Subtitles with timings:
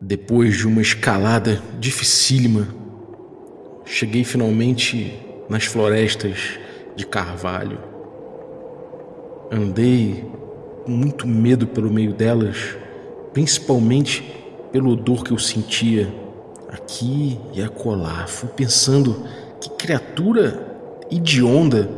[0.00, 2.68] Depois de uma escalada dificílima,
[3.84, 5.18] cheguei finalmente
[5.48, 6.56] nas florestas
[6.94, 7.80] de carvalho.
[9.50, 10.24] Andei
[10.84, 12.76] com muito medo pelo meio delas,
[13.32, 14.22] principalmente
[14.70, 16.14] pelo odor que eu sentia
[16.68, 18.24] aqui e acolá.
[18.28, 19.24] Fui pensando
[19.60, 20.78] que criatura
[21.10, 21.90] idionda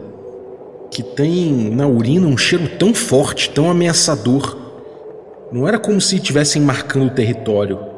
[0.90, 4.56] que tem na urina um cheiro tão forte, tão ameaçador.
[5.52, 7.89] Não era como se estivessem marcando o território.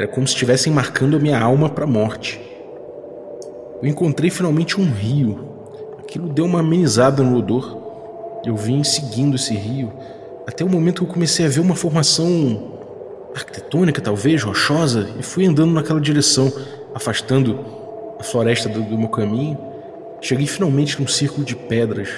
[0.00, 2.40] Era como se estivessem marcando a minha alma para a morte.
[3.82, 5.46] Eu encontrei finalmente um rio.
[5.98, 8.40] Aquilo deu uma amenizada no odor.
[8.46, 9.92] Eu vim seguindo esse rio
[10.46, 12.78] até o momento que eu comecei a ver uma formação
[13.34, 16.50] arquitetônica, talvez, rochosa, e fui andando naquela direção,
[16.94, 17.60] afastando
[18.18, 19.58] a floresta do, do meu caminho.
[20.22, 22.08] Cheguei finalmente num círculo de pedras,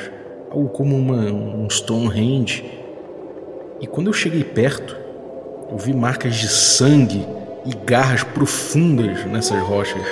[0.53, 2.65] algo como uma, um Stonehenge.
[3.81, 4.97] E quando eu cheguei perto,
[5.69, 7.27] eu vi marcas de sangue
[7.65, 10.03] e garras profundas nessas rochas,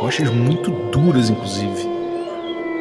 [0.00, 1.88] rochas muito duras, inclusive.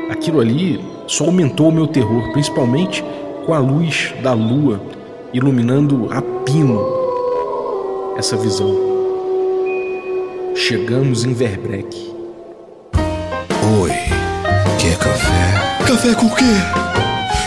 [0.09, 3.03] Aquilo ali só aumentou o meu terror, principalmente
[3.45, 4.81] com a luz da lua
[5.33, 6.81] iluminando a pino
[8.17, 8.73] essa visão.
[10.55, 12.13] Chegamos em Verbrek.
[13.81, 13.91] Oi,
[14.79, 15.85] quer café?
[15.87, 16.43] Café com quê?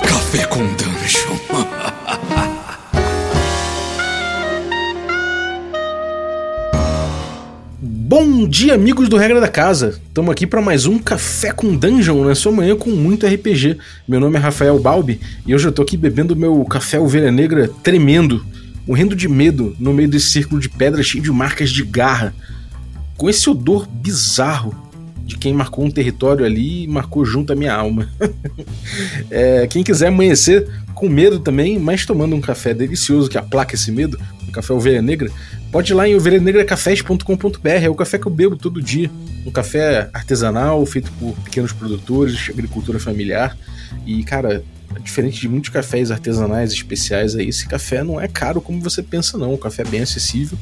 [0.02, 0.95] Café com dungeon.
[8.08, 10.00] Bom dia, amigos do Regra da Casa.
[10.06, 13.78] Estamos aqui para mais um Café com Dungeon na sua manhã com muito RPG.
[14.06, 17.68] Meu nome é Rafael Balbi e hoje eu tô aqui bebendo meu café ovelha negra
[17.82, 18.46] tremendo
[18.86, 22.32] morrendo de medo no meio desse círculo de pedras cheio de marcas de garra,
[23.16, 24.72] com esse odor bizarro
[25.24, 28.08] de quem marcou um território ali e marcou junto a minha alma.
[29.28, 33.90] é, quem quiser amanhecer com medo também, mas tomando um café delicioso que aplaca esse
[33.90, 34.16] medo,
[34.48, 35.28] um café ovelha negra,
[35.76, 39.10] pode ir lá em ovelhanegracafés.com.br, é o café que eu bebo todo dia.
[39.44, 43.54] Um café artesanal, feito por pequenos produtores, agricultura familiar.
[44.06, 44.64] E, cara,
[45.04, 49.36] diferente de muitos cafés artesanais especiais aí, esse café não é caro como você pensa,
[49.36, 49.52] não.
[49.52, 50.56] O café é bem acessível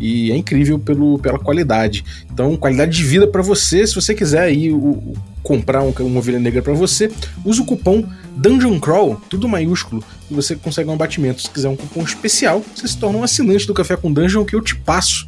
[0.00, 2.04] e é incrível pelo, pela qualidade.
[2.28, 3.86] Então, qualidade de vida para você.
[3.86, 7.08] Se você quiser aí o, o, comprar um, uma ovelha negra para você,
[7.44, 8.04] usa o cupom
[8.36, 11.42] Dungeon Crawl, tudo maiúsculo, e você consegue um abatimento.
[11.42, 14.54] Se quiser um cupom especial, você se torna um assinante do Café com Dungeon que
[14.54, 15.26] eu te passo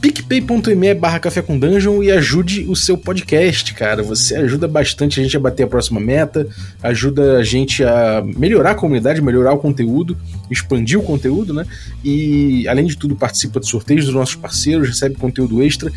[0.00, 4.02] picpay.me barra café com dungeon e ajude o seu podcast, cara.
[4.02, 6.46] Você ajuda bastante a gente a bater a próxima meta,
[6.82, 10.16] ajuda a gente a melhorar a comunidade, melhorar o conteúdo,
[10.50, 11.64] expandir o conteúdo, né?
[12.04, 15.90] E além de tudo, participa de sorteios dos nossos parceiros, recebe conteúdo extra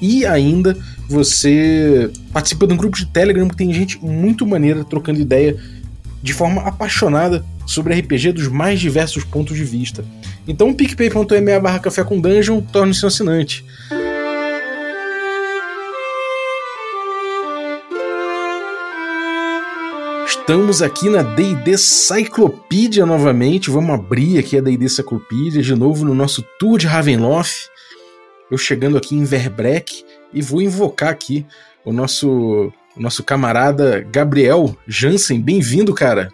[0.00, 0.76] e ainda
[1.08, 5.56] você participa de um grupo de Telegram que tem gente muito maneira trocando ideia
[6.22, 10.04] de forma apaixonada sobre RPG dos mais diversos pontos de vista.
[10.46, 13.64] Então, picpay.me barra café com dungeon, torne-se um assinante.
[20.26, 26.14] Estamos aqui na D&D Cyclopedia novamente, vamos abrir aqui a D&D Cyclopedia de novo no
[26.14, 27.68] nosso tour de Ravenloft.
[28.48, 31.44] Eu chegando aqui em Verbrek e vou invocar aqui
[31.84, 35.40] o nosso o nosso camarada Gabriel Jansen.
[35.40, 36.30] Bem-vindo, cara.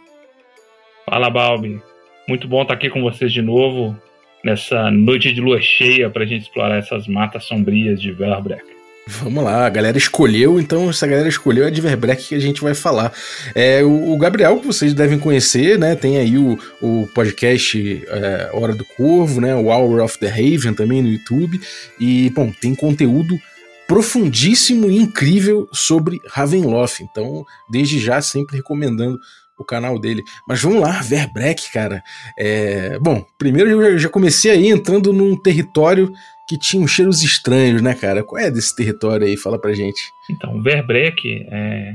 [1.05, 1.83] Fala, Balbi.
[2.29, 3.97] Muito bom estar aqui com vocês de novo
[4.45, 8.63] nessa noite de lua cheia para a gente explorar essas matas sombrias de Verbrek.
[9.07, 12.63] Vamos lá, a galera escolheu, então essa galera escolheu é de Verbrek que a gente
[12.63, 13.13] vai falar.
[13.53, 15.97] É, o, o, Gabriel, que vocês devem conhecer, né?
[15.97, 19.57] Tem aí o, o podcast é, Hora do Corvo, né?
[19.57, 21.61] O Hour of the Raven também no YouTube.
[21.99, 23.37] E, bom, tem conteúdo
[23.89, 27.03] profundíssimo e incrível sobre Ravenloft.
[27.03, 29.19] Então, desde já, sempre recomendando
[29.63, 30.23] o canal dele.
[30.47, 32.03] Mas vamos lá, Verbrek, cara.
[32.39, 32.99] É...
[32.99, 36.13] Bom, primeiro eu já comecei aí entrando num território
[36.49, 38.23] que tinha uns cheiros estranhos, né, cara?
[38.23, 39.37] Qual é desse território aí?
[39.37, 40.01] Fala pra gente.
[40.31, 41.95] Então, Verbrek, é...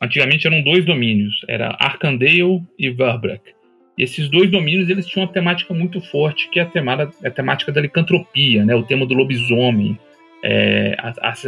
[0.00, 3.58] antigamente eram dois domínios, era Arkandale e Verbrek.
[3.98, 7.30] E esses dois domínios eles tinham uma temática muito forte, que é a, temada, a
[7.30, 8.74] temática da licantropia, né?
[8.74, 9.98] o tema do lobisomem,
[10.42, 10.96] é,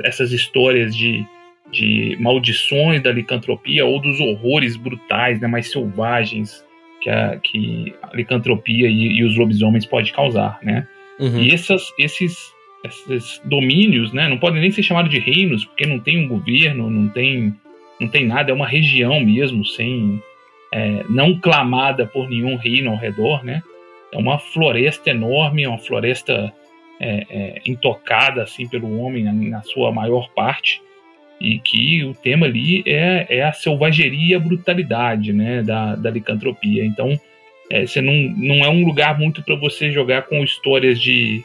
[0.02, 1.24] essas histórias de,
[1.72, 6.64] de maldições da licantropia ou dos horrores brutais, né, mais selvagens
[7.00, 10.86] que a, que a licantropia e, e os lobisomens podem causar, né?
[11.18, 11.42] Uhum.
[11.42, 12.52] E essas, esses,
[12.84, 16.90] esses domínios, né, não podem nem ser chamados de reinos, porque não tem um governo,
[16.90, 17.54] não tem,
[18.00, 20.22] não tem nada, é uma região mesmo, sem
[20.72, 23.62] é, não clamada por nenhum reino ao redor, né?
[24.12, 26.52] É uma floresta enorme, uma floresta
[27.00, 30.82] é, é, intocada assim pelo homem na, na, sua maior parte
[31.40, 36.10] e que o tema ali é, é a selvageria e a brutalidade né, da, da
[36.10, 36.84] licantropia.
[36.84, 37.18] Então,
[37.70, 41.42] é, você não, não é um lugar muito para você jogar com histórias de,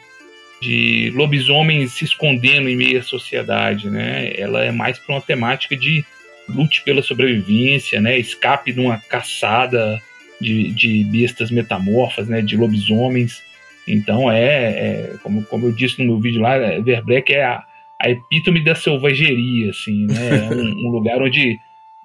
[0.61, 4.33] de lobisomens se escondendo em meio à sociedade, né?
[4.35, 6.03] Ela é mais para uma temática de
[6.49, 8.17] lute pela sobrevivência, né?
[8.17, 10.01] Escape de uma caçada
[10.41, 12.41] de, de bestas metamorfas, né?
[12.41, 13.41] De lobisomens.
[13.87, 17.63] Então é, é como, como eu disse no meu vídeo lá, Verbreck é a,
[18.05, 20.47] a epítome da selvageria, assim, né?
[20.47, 21.57] É um, um lugar onde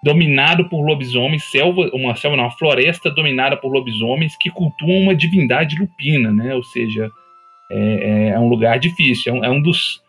[0.02, 5.14] dominado por lobisomens, selva, uma selva, não, uma floresta dominada por lobisomens que cultuam uma
[5.14, 6.54] divindade lupina, né?
[6.54, 7.10] Ou seja,
[7.70, 10.00] é, é um lugar difícil, é um, é um dos,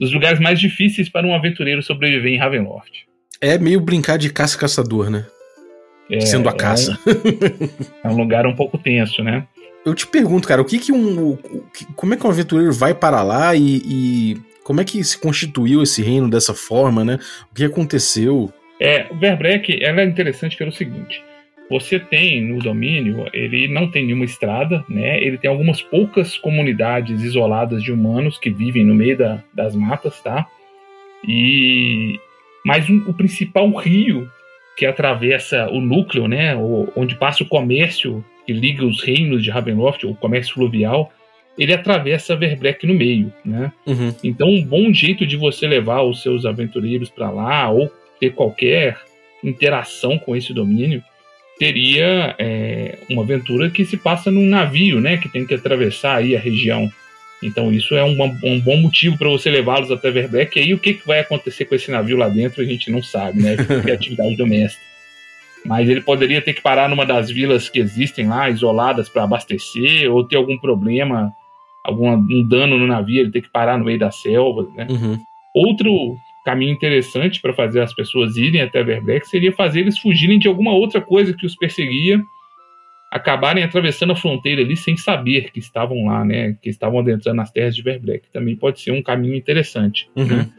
[0.00, 3.04] dos, lugares mais difíceis para um aventureiro sobreviver em Ravenloft.
[3.40, 5.26] É meio brincar de caça-caçador, né?
[6.08, 6.96] É, Sendo a caça.
[8.04, 9.44] É um, é um lugar um pouco tenso, né?
[9.84, 11.36] Eu te pergunto, cara, o que que um.
[11.96, 15.82] Como é que um aventureiro vai para lá e, e como é que se constituiu
[15.82, 17.18] esse reino dessa forma, né?
[17.50, 18.52] O que aconteceu?
[18.80, 21.22] É, o Verbreck ela é interessante pelo seguinte:
[21.70, 25.22] você tem no domínio, ele não tem nenhuma estrada, né?
[25.22, 30.20] Ele tem algumas poucas comunidades isoladas de humanos que vivem no meio da, das matas,
[30.20, 30.46] tá?
[31.26, 32.18] E
[32.64, 34.30] mas um, o principal rio
[34.76, 36.56] que atravessa o núcleo, né,
[36.96, 41.12] onde passa o comércio que liga os reinos de Ravenloft, o comércio fluvial,
[41.56, 43.72] ele atravessa Verbreck no meio, né?
[43.86, 44.14] Uhum.
[44.24, 48.98] Então, um bom jeito de você levar os seus aventureiros para lá ou ter qualquer
[49.44, 51.02] interação com esse domínio
[51.58, 55.18] seria é, uma aventura que se passa num navio, né?
[55.18, 56.90] Que tem que atravessar aí a região.
[57.42, 60.58] Então, isso é um, um bom motivo para você levá-los até Verbreck.
[60.58, 63.02] E aí, o que, que vai acontecer com esse navio lá dentro, a gente não
[63.02, 63.56] sabe, né?
[63.56, 64.92] Que é atividade do mestre
[65.64, 70.10] mas ele poderia ter que parar numa das vilas que existem lá, isoladas, para abastecer,
[70.10, 71.32] ou ter algum problema,
[71.84, 74.68] algum um dano no navio, ele ter que parar no meio da selva.
[74.76, 74.86] Né?
[74.90, 75.18] Uhum.
[75.54, 80.48] Outro caminho interessante para fazer as pessoas irem até Verbeck seria fazer eles fugirem de
[80.48, 82.20] alguma outra coisa que os perseguia,
[83.10, 86.56] acabarem atravessando a fronteira ali sem saber que estavam lá, né?
[86.60, 88.30] Que estavam adentrando nas terras de Verbeck.
[88.32, 90.08] Também pode ser um caminho interessante.
[90.16, 90.24] Uhum.
[90.24, 90.50] Né?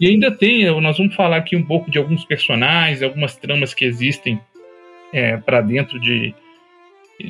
[0.00, 3.84] E ainda tem, nós vamos falar aqui um pouco de alguns personagens, algumas tramas que
[3.84, 4.40] existem
[5.12, 6.34] é, para dentro de,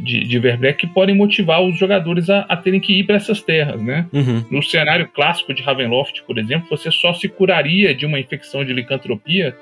[0.01, 3.43] de, de Verbeck que podem motivar os jogadores a, a terem que ir para essas
[3.43, 4.07] terras, né?
[4.13, 4.45] Uhum.
[4.51, 8.73] No cenário clássico de Ravenloft, por exemplo, você só se curaria de uma infecção de
[8.73, 9.57] licantropia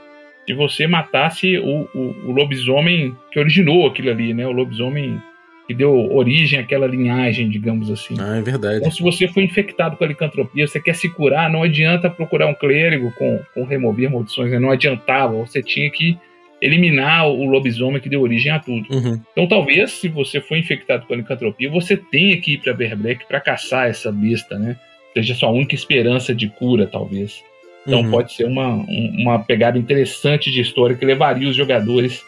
[0.46, 4.46] se você matasse o, o, o lobisomem que originou aquilo ali, né?
[4.46, 5.20] O lobisomem
[5.66, 8.16] que deu origem àquela linhagem, digamos assim.
[8.18, 8.78] Ah, é verdade.
[8.78, 12.46] Então, se você foi infectado com a licantropia, você quer se curar, não adianta procurar
[12.46, 14.58] um clérigo com, com remover maldições, né?
[14.58, 16.18] não adiantava, você tinha que
[16.60, 18.86] eliminar o lobisomem que deu origem a tudo.
[18.92, 19.20] Uhum.
[19.32, 23.26] Então, talvez, se você for infectado com a licantropia, você tenha que ir para Berbreck
[23.26, 24.76] para caçar essa besta, né?
[25.14, 27.42] Seja sua única esperança de cura, talvez.
[27.86, 28.10] Então, uhum.
[28.10, 32.22] pode ser uma, uma pegada interessante de história que levaria os jogadores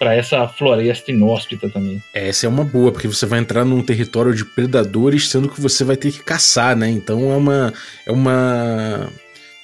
[0.00, 2.02] para essa floresta inóspita também.
[2.14, 5.84] Essa é uma boa, porque você vai entrar num território de predadores, sendo que você
[5.84, 6.88] vai ter que caçar, né?
[6.88, 7.74] Então é uma
[8.06, 9.10] é uma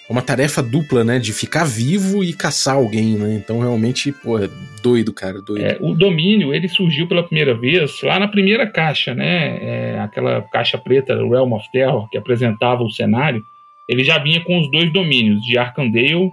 [0.08, 1.18] uma tarefa dupla, né?
[1.18, 3.34] De ficar vivo e caçar alguém, né?
[3.34, 4.48] Então, realmente, pô, é
[4.82, 5.64] doido, cara, doido.
[5.64, 9.58] É, o domínio, ele surgiu pela primeira vez lá na primeira caixa, né?
[9.60, 13.42] É, aquela caixa preta, Realm of Terror, que apresentava o cenário.
[13.88, 16.30] Ele já vinha com os dois domínios, de Arkandale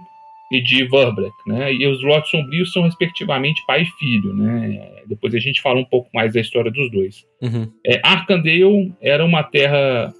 [0.50, 1.72] e de Verbreck, né?
[1.72, 5.02] E os lotes sombrios são, respectivamente, pai e filho, né?
[5.06, 7.24] Depois a gente fala um pouco mais da história dos dois.
[7.42, 7.68] Uhum.
[7.84, 10.12] É, Arkandale era uma terra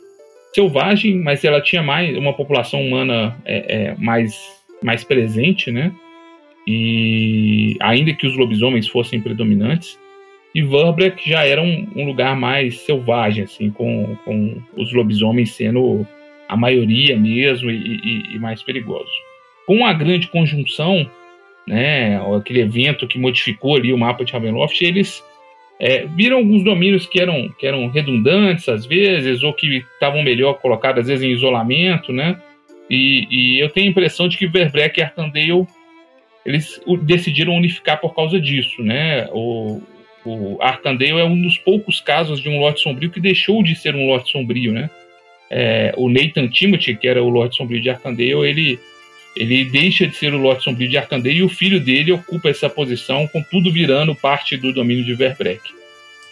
[0.55, 5.93] selvagem, mas ela tinha mais uma população humana é, é, mais, mais presente, né?
[6.67, 9.99] E ainda que os lobisomens fossem predominantes,
[10.55, 16.07] e Verbreck já era um, um, lugar mais selvagem, assim, com, com os lobisomens sendo
[16.49, 19.11] a maioria mesmo e, e, e mais perigoso.
[19.67, 21.11] Com a grande conjunção,
[21.67, 25.25] né, aquele evento que modificou ali o mapa de Ravenloft, eles
[25.79, 30.55] é, viram alguns domínios que eram, que eram redundantes às vezes, ou que estavam melhor
[30.55, 32.41] colocados às vezes em isolamento, né?
[32.89, 35.67] E, e eu tenho a impressão de que Verbreck e Arkandale
[36.45, 39.27] eles decidiram unificar por causa disso, né?
[39.33, 39.81] O,
[40.25, 44.07] o é um dos poucos casos de um Lorde Sombrio que deixou de ser um
[44.07, 44.91] Lorde Sombrio, né?
[45.51, 48.79] É, o Nathan Timothy, que era o Lorde Sombrio de Arkandale, ele
[49.37, 52.69] ele deixa de ser o Lorde Sombrio de Arcandeia e o filho dele ocupa essa
[52.69, 55.63] posição, com tudo virando parte do domínio de Verbreck.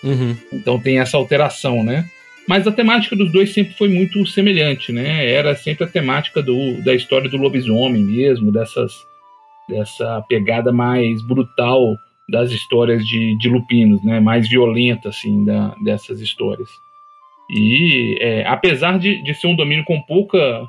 [0.02, 0.36] Uhum.
[0.52, 2.08] Então tem essa alteração, né?
[2.48, 5.30] Mas a temática dos dois sempre foi muito semelhante, né?
[5.30, 9.06] Era sempre a temática do, da história do lobisomem mesmo, dessas,
[9.68, 11.96] dessa pegada mais brutal
[12.28, 14.18] das histórias de, de lupinos, né?
[14.18, 16.68] Mais violenta, assim, da, dessas histórias.
[17.50, 20.66] E é, apesar de, de ser um domínio com pouca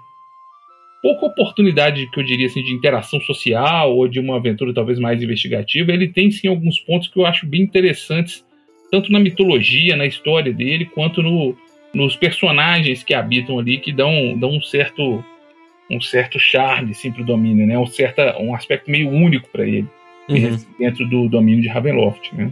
[1.04, 5.22] pouca oportunidade, que eu diria assim, de interação social ou de uma aventura talvez mais
[5.22, 8.46] investigativa, ele tem sim alguns pontos que eu acho bem interessantes,
[8.90, 11.58] tanto na mitologia, na história dele, quanto no,
[11.94, 15.24] nos personagens que habitam ali que dão, dão um certo
[15.92, 17.78] um certo charme assim, para o domínio, né?
[17.78, 19.86] Um, certa, um aspecto meio único para ele
[20.30, 20.58] uhum.
[20.80, 22.52] dentro do domínio de Ravenloft, né?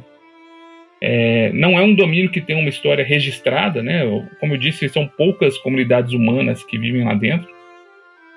[1.00, 4.02] É, não é um domínio que tem uma história registrada, né?
[4.40, 7.61] Como eu disse, são poucas comunidades humanas que vivem lá dentro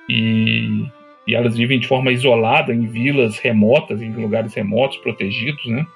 [0.08, 0.84] e,
[1.26, 5.86] e elas vivem de forma isolada em vilas remotas, em lugares remotos, protegidos, né?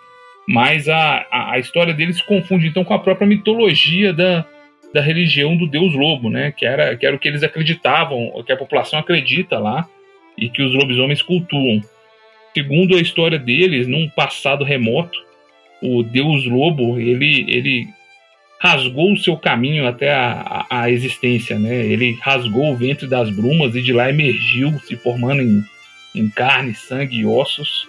[0.47, 4.47] Mas a, a, a história deles se confunde então com a própria mitologia da,
[4.95, 6.53] da religião do deus lobo, né?
[6.53, 9.87] Que era, que era o que eles acreditavam, o que a população acredita lá
[10.37, 11.83] e que os lobisomens cultuam.
[12.55, 15.19] Segundo a história deles, num passado remoto,
[15.83, 17.87] o deus lobo ele, ele
[18.61, 21.87] rasgou o seu caminho até a, a, a existência, né?
[21.87, 25.65] Ele rasgou o ventre das brumas e de lá emergiu, se formando em,
[26.15, 27.87] em carne, sangue e ossos.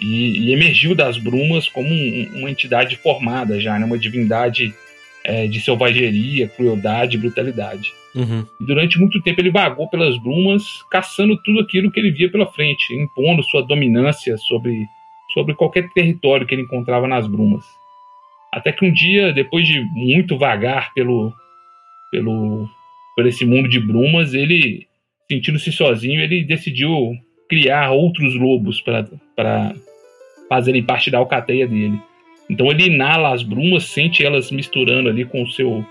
[0.00, 3.84] E, e emergiu das brumas como um, uma entidade formada já, né?
[3.84, 4.74] uma divindade
[5.22, 7.92] é, de selvageria, crueldade, brutalidade.
[8.14, 8.44] Uhum.
[8.60, 12.94] Durante muito tempo ele vagou pelas brumas, caçando tudo aquilo que ele via pela frente,
[12.94, 14.86] impondo sua dominância sobre,
[15.32, 17.64] sobre qualquer território que ele encontrava nas brumas.
[18.52, 21.32] Até que um dia, depois de muito vagar pelo,
[22.10, 22.68] pelo
[23.16, 24.86] por esse mundo de brumas, ele,
[25.30, 27.16] sentindo-se sozinho, ele decidiu
[27.48, 29.74] criar outros lobos para
[30.48, 31.98] fazerem parte da alcateia dele.
[32.48, 35.84] Então ele inala as brumas, sente elas misturando ali com o seu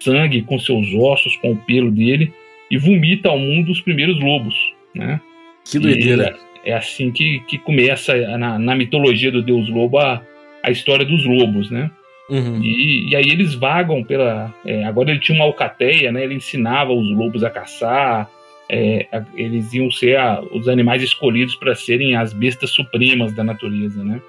[0.00, 2.32] sangue, com seus ossos, com o pelo dele
[2.70, 4.54] e vomita ao mundo os primeiros lobos,
[4.94, 5.20] né?
[5.64, 6.36] Que doideira.
[6.64, 10.22] é assim que, que começa na, na mitologia do deus lobo a,
[10.62, 11.90] a história dos lobos, né?
[12.28, 12.60] Uhum.
[12.62, 14.52] E, e, aí eles vagam pela.
[14.64, 16.24] É, agora ele tinha uma alcateia, né?
[16.24, 18.28] Ele ensinava os lobos a caçar.
[18.68, 19.06] É,
[19.36, 24.20] eles iam ser a, os animais escolhidos para serem as bestas supremas da natureza, né?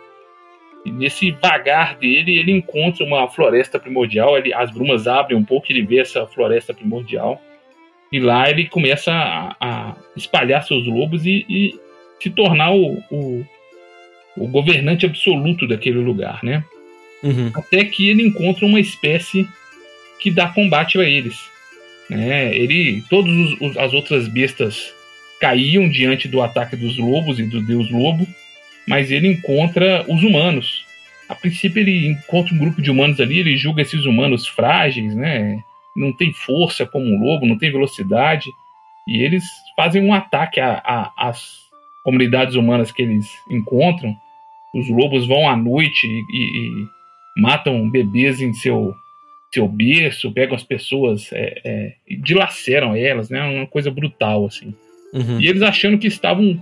[0.86, 4.38] E nesse vagar dele, ele encontra uma floresta primordial.
[4.38, 7.42] Ele, as brumas abrem um pouco, ele vê essa floresta primordial.
[8.12, 11.80] E lá ele começa a, a espalhar seus lobos e, e
[12.20, 13.46] se tornar o, o,
[14.38, 16.64] o, governante absoluto daquele lugar, né?
[17.24, 17.52] Uhum.
[17.54, 19.48] Até que ele encontra uma espécie
[20.20, 21.50] que dá combate a eles.
[22.10, 22.56] Né?
[22.56, 23.34] Ele, todas
[23.78, 24.94] as outras bestas
[25.40, 28.28] caíam diante do ataque dos lobos e do deus lobo
[28.88, 30.86] mas ele encontra os humanos.
[31.28, 35.62] A princípio ele encontra um grupo de humanos ali, ele julga esses humanos frágeis, né?
[35.94, 38.50] Não tem força como um lobo, não tem velocidade,
[39.06, 39.44] e eles
[39.76, 41.68] fazem um ataque às
[42.04, 44.16] comunidades humanas que eles encontram.
[44.74, 46.88] Os lobos vão à noite e, e,
[47.38, 48.96] matam bebês em seu
[49.50, 53.42] seu berço, pegam as pessoas é, é, e dilaceram elas, né?
[53.44, 54.74] Uma coisa brutal assim.
[55.14, 55.40] Uhum.
[55.40, 56.62] E eles achando que estavam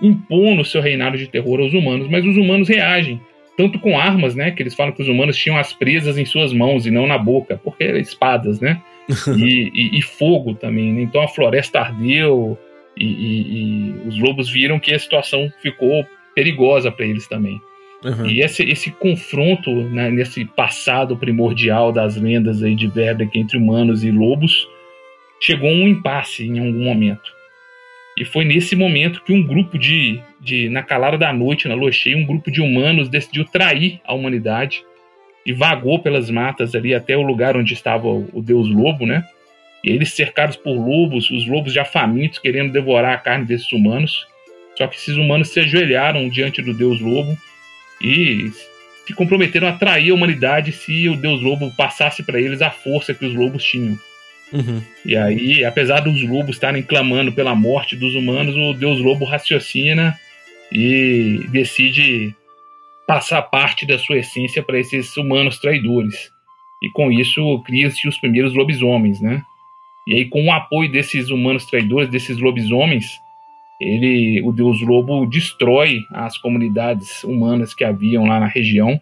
[0.00, 3.20] impondo seu reinado de terror aos humanos, mas os humanos reagem,
[3.56, 6.52] tanto com armas, né, que eles falam que os humanos tinham as presas em suas
[6.52, 8.80] mãos e não na boca, porque eram espadas, né,
[9.36, 11.02] e, e, e, fogo também, né?
[11.02, 12.56] então a floresta ardeu
[12.96, 17.60] e, e, os lobos viram que a situação ficou perigosa para eles também.
[18.04, 18.26] Uhum.
[18.26, 24.02] E esse, esse confronto né, nesse passado primordial das lendas aí de Verbeck entre humanos
[24.02, 24.68] e lobos
[25.40, 27.32] chegou a um impasse em algum momento.
[28.16, 31.90] E foi nesse momento que um grupo de, de na calada da noite, na lua
[31.90, 34.84] cheia, um grupo de humanos decidiu trair a humanidade
[35.46, 39.24] e vagou pelas matas ali até o lugar onde estava o, o deus lobo, né?
[39.82, 44.26] E eles cercados por lobos, os lobos já famintos, querendo devorar a carne desses humanos.
[44.76, 47.36] Só que esses humanos se ajoelharam diante do deus lobo
[48.02, 48.50] e
[49.06, 53.14] se comprometeram a trair a humanidade se o deus lobo passasse para eles a força
[53.14, 53.98] que os lobos tinham.
[54.52, 54.82] Uhum.
[55.04, 60.14] E aí, apesar dos lobos estarem clamando pela morte dos humanos, o deus lobo raciocina
[60.70, 62.34] e decide
[63.06, 66.30] passar parte da sua essência para esses humanos traidores.
[66.82, 69.42] E com isso cria-se os primeiros lobisomens, né?
[70.06, 73.20] E aí, com o apoio desses humanos traidores, desses lobisomens,
[73.82, 79.00] ele, o deus lobo destrói as comunidades humanas que haviam lá na região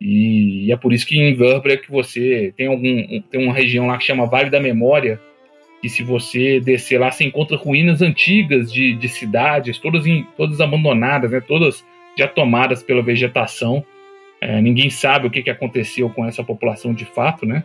[0.00, 3.98] e, e é por isso que em Verbrek você tem algum tem uma região lá
[3.98, 5.20] que chama Vale da Memória,
[5.80, 10.60] que se você descer lá, você encontra ruínas antigas de, de cidades, todas, em, todas
[10.60, 11.84] abandonadas, né, todas
[12.16, 13.84] já tomadas pela vegetação.
[14.40, 17.64] É, ninguém sabe o que, que aconteceu com essa população de fato, né?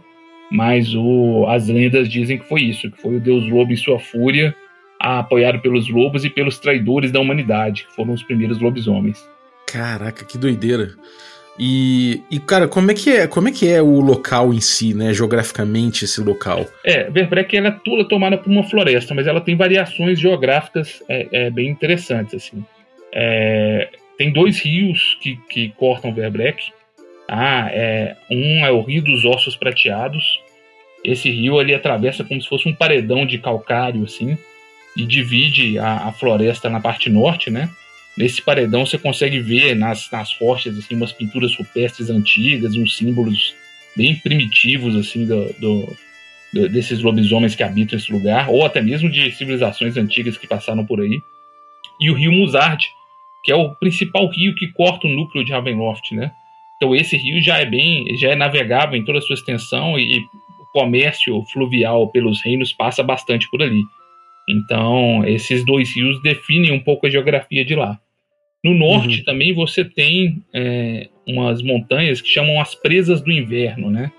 [0.51, 3.99] Mas o, as lendas dizem que foi isso, que foi o deus lobo em sua
[3.99, 4.55] fúria,
[5.03, 9.27] apoiado pelos lobos e pelos traidores da humanidade, que foram os primeiros lobisomens.
[9.67, 10.91] Caraca, que doideira.
[11.59, 14.93] E, e, cara, como é que é, como é que é o local em si,
[14.93, 16.65] né, geograficamente esse local?
[16.83, 21.27] É, Verbrek ela é toda tomada por uma floresta, mas ela tem variações geográficas é,
[21.31, 22.65] é bem interessantes assim.
[23.11, 26.71] É, tem dois rios que, que cortam Verbrek.
[27.27, 30.41] Ah, é, um é o Rio dos Ossos Prateados
[31.03, 34.37] esse rio ele atravessa como se fosse um paredão de calcário assim
[34.95, 37.69] e divide a, a floresta na parte norte, né?
[38.15, 43.55] Nesse paredão você consegue ver nas, nas rochas assim umas pinturas rupestres antigas, uns símbolos
[43.95, 45.97] bem primitivos assim do, do,
[46.53, 50.85] do, desses lobisomens que habitam esse lugar, ou até mesmo de civilizações antigas que passaram
[50.85, 51.19] por aí.
[51.99, 52.85] E o rio Musard,
[53.43, 56.31] que é o principal rio que corta o núcleo de Ravenloft, né?
[56.77, 60.17] Então esse rio já é bem, já é navegável em toda a sua extensão e,
[60.17, 63.81] e o comércio fluvial pelos reinos passa bastante por ali.
[64.47, 67.99] Então, esses dois rios definem um pouco a geografia de lá.
[68.63, 69.23] No norte uhum.
[69.25, 74.11] também você tem é, umas montanhas que chamam as presas do inverno, né?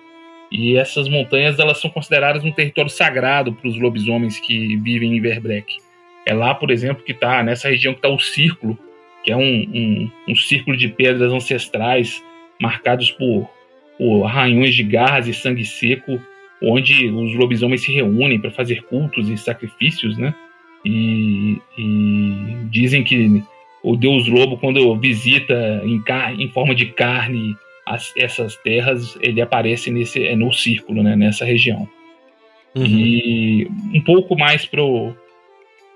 [0.52, 5.20] E essas montanhas elas são consideradas um território sagrado para os lobisomens que vivem em
[5.20, 5.78] Verbrek.
[6.26, 8.78] É lá, por exemplo, que está nessa região que está o círculo,
[9.22, 12.22] que é um, um, um, círculo de pedras ancestrais
[12.60, 13.48] marcados por,
[13.98, 16.20] por arranhões de garras e sangue seco
[16.66, 20.34] onde os lobisomens se reúnem para fazer cultos e sacrifícios, né?
[20.84, 23.42] E, e, dizem que
[23.82, 26.02] o deus lobo, quando visita em,
[26.38, 27.56] em forma de carne
[27.86, 31.16] as, essas terras, ele aparece nesse, é no círculo, né?
[31.16, 31.88] Nessa região.
[32.74, 32.84] Uhum.
[32.84, 35.14] E um pouco mais pro,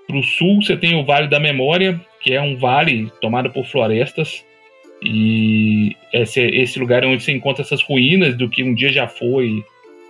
[0.07, 4.43] pro sul, você tem o Vale da Memória, que é um vale tomado por florestas.
[5.01, 9.07] E esse, esse lugar é onde você encontra essas ruínas do que um dia já
[9.07, 9.63] foi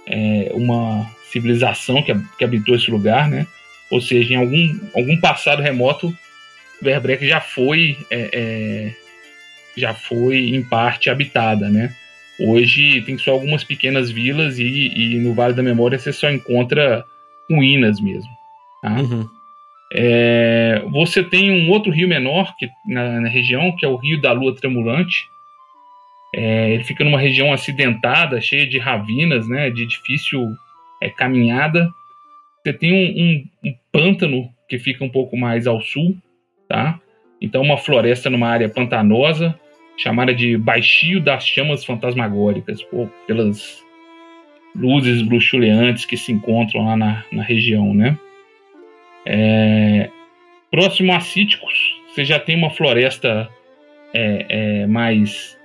[0.10, 3.46] é, uma civilização que, que habitou esse lugar, né?
[3.90, 6.14] Ou seja, em algum, algum passado remoto,
[6.82, 8.96] Verbrek já foi é, é,
[9.76, 11.94] já foi em parte habitada, né?
[12.40, 17.06] Hoje tem só algumas pequenas vilas e, e no Vale da Memória você só encontra
[17.50, 18.30] ruínas mesmo.
[18.82, 18.92] Tá?
[18.92, 19.28] Uhum.
[19.92, 24.22] É, você tem um outro rio menor que, na, na, região, que é o Rio
[24.22, 25.30] da Lua Tremulante,
[26.34, 30.48] é, ele fica numa região acidentada, cheia de ravinas, né, de difícil
[31.02, 31.90] é, caminhada.
[32.62, 33.24] Você tem um,
[33.66, 36.16] um, um, pântano que fica um pouco mais ao sul,
[36.68, 37.00] tá?
[37.42, 39.58] Então uma floresta numa área pantanosa,
[39.98, 42.86] chamada de Baixio das Chamas Fantasmagóricas,
[43.26, 43.84] pelas
[44.76, 48.18] luzes bruxuleantes que se encontram lá na, na região, né?
[49.26, 50.10] É,
[50.70, 53.50] próximo a Cíticos, você já tem uma floresta
[54.14, 55.59] é, é, mais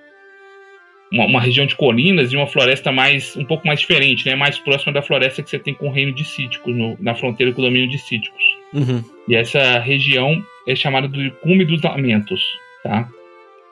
[1.15, 4.35] uma, uma, região de colinas e uma floresta mais um pouco mais diferente, né?
[4.35, 7.53] Mais próxima da floresta que você tem com o reino de Cíticos, no, na fronteira
[7.53, 8.43] com o domínio de Cíticos.
[8.73, 9.03] Uhum.
[9.29, 12.43] E essa região é chamada de Cume dos Lamentos,
[12.83, 13.09] tá?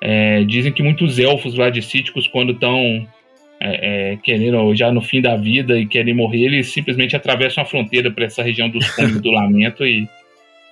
[0.00, 3.07] É, dizem que muitos elfos lá de Cíticos, quando estão
[3.61, 7.66] é, é, querendo já no fim da vida e querem morrer, eles simplesmente atravessam a
[7.66, 10.09] fronteira para essa região dos Cumes do Lamento e,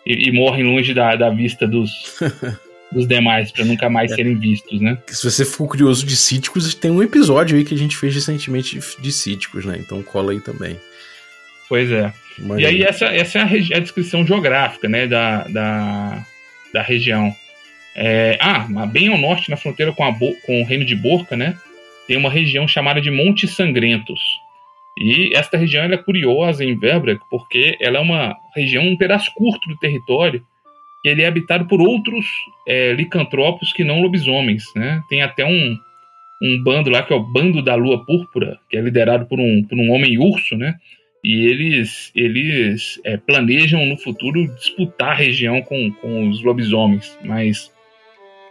[0.07, 2.17] e, e morrem longe da, da vista dos
[2.93, 4.17] dos demais, para nunca mais é.
[4.17, 4.99] serem vistos, né?
[5.07, 8.81] Se você for curioso de Cíticos, tem um episódio aí que a gente fez recentemente
[8.99, 9.77] de Cíticos, né?
[9.79, 10.79] Então cola aí também.
[11.69, 12.13] Pois é.
[12.39, 12.61] Imagina.
[12.61, 16.27] E aí essa, essa é a, a, descrição geográfica, né, da, da,
[16.73, 17.35] da região.
[17.95, 21.57] É, ah, bem ao norte, na fronteira com, a, com o reino de Borca, né,
[22.07, 24.21] tem uma região chamada de Montes Sangrentos.
[24.99, 29.69] E esta região é curiosa em Verbrek porque ela é uma região, um pedaço curto
[29.69, 30.45] do território,
[31.05, 32.27] ele é habitado por outros
[32.67, 35.03] é, licantropos que não lobisomens, né?
[35.09, 35.79] Tem até um,
[36.43, 39.63] um bando lá que é o Bando da Lua Púrpura, que é liderado por um,
[39.63, 40.75] por um homem urso, né?
[41.23, 47.71] E eles, eles é, planejam no futuro disputar a região com, com os lobisomens, mas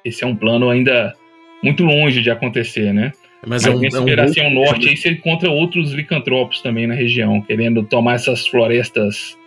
[0.05, 1.15] esse é um plano ainda
[1.63, 3.11] muito longe de acontecer, né?
[3.45, 6.85] Mas, mas é um, é um assim, ao norte, aí você encontra outros licantropos também
[6.85, 9.37] na região, querendo tomar essas florestas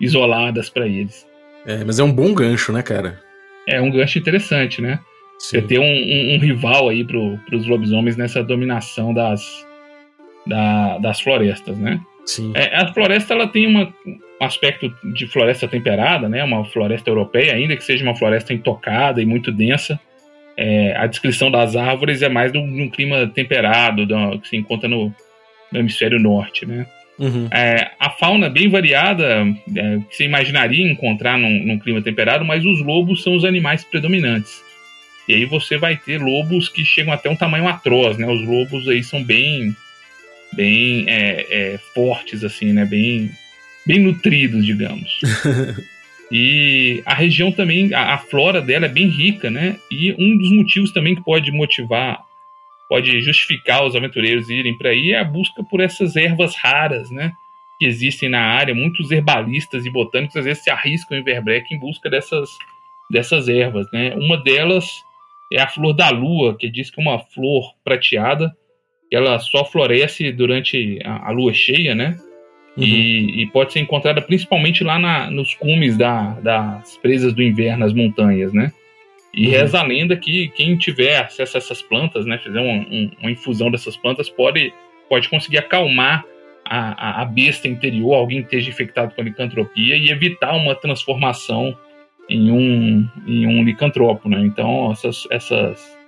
[0.00, 1.26] isoladas para eles.
[1.66, 3.20] É, mas é um bom gancho, né, cara?
[3.66, 4.98] É um gancho interessante, né?
[5.38, 5.60] Sim.
[5.60, 9.66] Você ter um, um, um, rival aí pro, pros lobisomens nessa dominação das,
[10.46, 12.00] da, das florestas, né?
[12.26, 12.52] Sim.
[12.54, 16.42] É, a floresta ela tem uma, um aspecto de floresta temperada, né?
[16.42, 19.98] Uma floresta europeia, ainda que seja uma floresta intocada e muito densa.
[20.56, 24.88] É, a descrição das árvores é mais de um, clima temperado, do, que se encontra
[24.88, 25.12] no,
[25.72, 26.86] no hemisfério norte, né?
[27.18, 27.48] Uhum.
[27.52, 29.46] É, a fauna bem variada,
[29.76, 33.84] é, que você imaginaria encontrar num, num, clima temperado, mas os lobos são os animais
[33.84, 34.62] predominantes.
[35.28, 38.26] E aí você vai ter lobos que chegam até um tamanho atroz, né?
[38.26, 39.74] Os lobos aí são bem,
[40.52, 42.84] bem é, é fortes, assim, né?
[42.84, 43.30] Bem,
[43.86, 45.20] bem nutridos, digamos.
[46.30, 49.76] e a região também, a, a flora dela é bem rica, né?
[49.90, 52.20] E um dos motivos também que pode motivar
[52.94, 57.32] pode justificar os aventureiros irem para aí é a busca por essas ervas raras, né?
[57.80, 58.72] Que existem na área.
[58.72, 62.48] Muitos herbalistas e botânicos às vezes se arriscam em Verbrek em busca dessas,
[63.10, 64.14] dessas ervas, né?
[64.14, 65.02] Uma delas
[65.52, 68.56] é a flor da lua, que diz que é uma flor prateada
[69.10, 72.16] que ela só floresce durante a, a lua cheia, né?
[72.76, 72.84] Uhum.
[72.84, 77.84] E, e, pode ser encontrada principalmente lá na, nos cumes da, das presas do inverno,
[77.84, 78.72] as montanhas, né?
[79.34, 79.52] E uhum.
[79.52, 83.30] reza a lenda que quem tiver acesso a essas plantas, né, fizer um, um, uma
[83.30, 84.72] infusão dessas plantas, pode,
[85.08, 86.24] pode conseguir acalmar
[86.64, 91.76] a, a, besta interior, alguém que esteja infectado com a licantropia e evitar uma transformação
[92.28, 94.40] em um, em um licantropo, né?
[94.40, 95.98] Então, essas, essas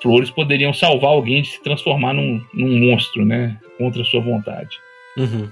[0.00, 3.58] flores poderiam salvar alguém de se transformar num, num monstro, né?
[3.78, 4.78] Contra sua vontade.
[5.16, 5.50] Uhum.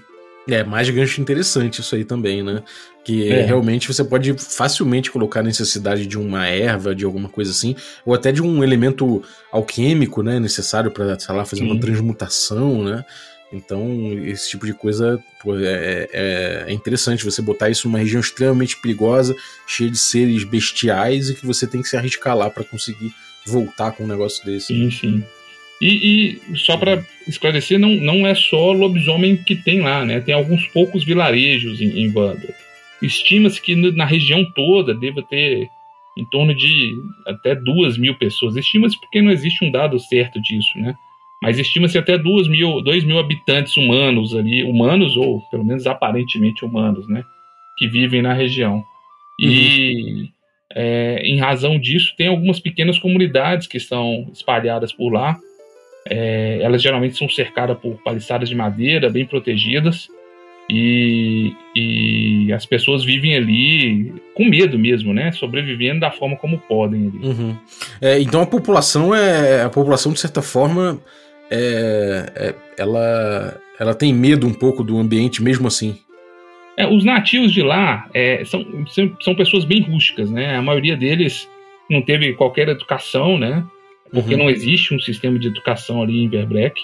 [0.49, 2.63] É, mais gancho interessante isso aí também, né?
[3.03, 3.43] Que é.
[3.43, 8.15] realmente você pode facilmente colocar a necessidade de uma erva, de alguma coisa assim, ou
[8.15, 10.39] até de um elemento alquímico, né?
[10.39, 11.71] Necessário para, sei lá, fazer Sim.
[11.71, 13.05] uma transmutação, né?
[13.53, 13.89] Então,
[14.25, 18.77] esse tipo de coisa pô, é, é, é, interessante você botar isso numa região extremamente
[18.77, 19.35] perigosa,
[19.67, 23.15] cheia de seres bestiais e que você tem que se arriscar lá para conseguir
[23.47, 24.69] voltar com um negócio desse.
[24.69, 25.25] Sim, sim.
[25.81, 30.21] E, e só para esclarecer, não, não é só lobisomem que tem lá, né?
[30.21, 32.13] Tem alguns poucos vilarejos em, em
[33.03, 35.69] Estima-se que na região toda deva ter
[36.17, 36.95] em torno de
[37.27, 38.57] até duas mil pessoas.
[38.57, 40.95] Estima-se porque não existe um dado certo disso, né?
[41.43, 46.65] Mas estima-se até duas mil, dois mil habitantes humanos ali, humanos ou pelo menos aparentemente
[46.65, 47.25] humanos, né?
[47.77, 48.83] Que vivem na região.
[49.39, 50.29] E uhum.
[50.75, 55.39] é, em razão disso, tem algumas pequenas comunidades que estão espalhadas por lá.
[56.09, 60.09] É, elas geralmente são cercadas por paliçadas de madeira, bem protegidas.
[60.69, 65.31] E, e, as pessoas vivem ali com medo mesmo, né?
[65.33, 67.13] Sobrevivendo da forma como podem.
[67.23, 67.57] Uhum.
[68.01, 70.99] É, então a população é a população de certa forma
[71.51, 75.99] é, é, ela ela tem medo um pouco do ambiente mesmo assim.
[76.77, 78.65] É, os nativos de lá é, são,
[79.21, 80.57] são pessoas bem rústicas, né?
[80.57, 81.49] A maioria deles
[81.91, 83.65] não teve qualquer educação, né?
[84.15, 84.45] Porque uhum.
[84.45, 86.81] não existe um sistema de educação ali em Verbrek.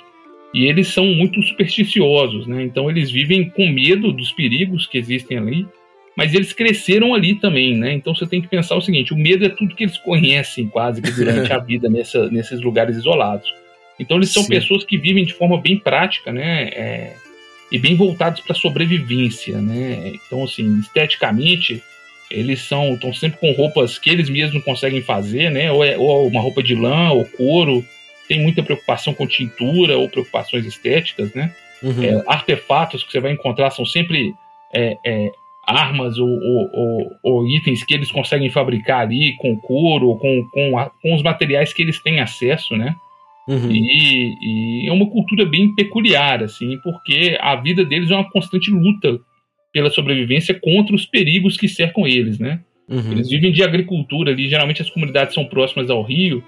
[0.53, 2.65] E eles são muito supersticiosos, né?
[2.65, 5.67] Então eles vivem com medo dos perigos que existem ali,
[6.17, 7.93] mas eles cresceram ali também, né?
[7.93, 11.01] Então você tem que pensar o seguinte: o medo é tudo que eles conhecem quase
[11.01, 13.49] que durante a vida nessa, nesses lugares isolados.
[13.99, 14.49] Então eles são Sim.
[14.49, 16.65] pessoas que vivem de forma bem prática, né?
[16.65, 17.17] É,
[17.71, 20.15] e bem voltados para a sobrevivência, né?
[20.15, 21.81] Então assim, esteticamente
[22.31, 25.71] eles são estão sempre com roupas que eles mesmos conseguem fazer, né?
[25.73, 27.85] Ou, é, ou uma roupa de lã ou couro
[28.29, 31.53] tem muita preocupação com tintura ou preocupações estéticas, né?
[31.83, 32.05] Uhum.
[32.05, 34.33] É, artefatos que você vai encontrar são sempre
[34.73, 35.33] é, é,
[35.67, 40.79] armas ou, ou, ou, ou, itens que eles conseguem fabricar ali com couro, com, com,
[40.79, 42.95] a, com os materiais que eles têm acesso, né?
[43.49, 43.71] Uhum.
[43.71, 44.37] E,
[44.85, 49.19] e, é uma cultura bem peculiar, assim, porque a vida deles é uma constante luta
[49.73, 52.61] pela sobrevivência contra os perigos que cercam eles, né?
[52.89, 53.13] Uhum.
[53.13, 56.43] Eles vivem de agricultura ali, geralmente as comunidades são próximas ao rio,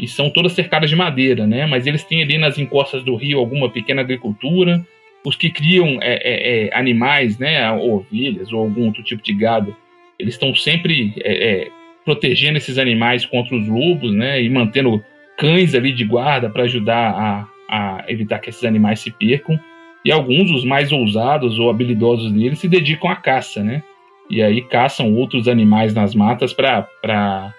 [0.00, 1.66] e são todas cercadas de madeira, né?
[1.66, 4.84] Mas eles têm ali nas encostas do rio alguma pequena agricultura.
[5.24, 9.76] Os que criam é, é, é, animais, né, ovelhas ou algum outro tipo de gado,
[10.18, 11.68] eles estão sempre é, é,
[12.02, 14.42] protegendo esses animais contra os lobos, né?
[14.42, 15.04] E mantendo
[15.36, 19.60] cães ali de guarda para ajudar a, a evitar que esses animais se percam.
[20.04, 23.82] E alguns, os mais ousados ou habilidosos deles, se dedicam à caça, né?
[24.30, 27.54] E aí caçam outros animais nas matas para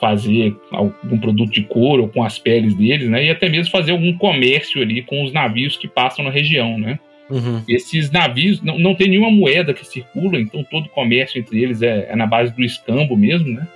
[0.00, 3.26] fazer algum produto de couro com as peles deles, né?
[3.26, 6.98] E até mesmo fazer algum comércio ali com os navios que passam na região, né?
[7.30, 7.62] Uhum.
[7.68, 12.08] Esses navios não, não tem nenhuma moeda que circula, então todo comércio entre eles é,
[12.10, 13.66] é na base do escambo mesmo, né?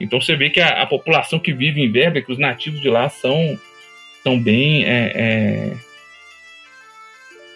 [0.00, 2.88] Então você vê que a, a população que vive em Verba, que os nativos de
[2.88, 3.58] lá são,
[4.22, 5.72] são bem é, é,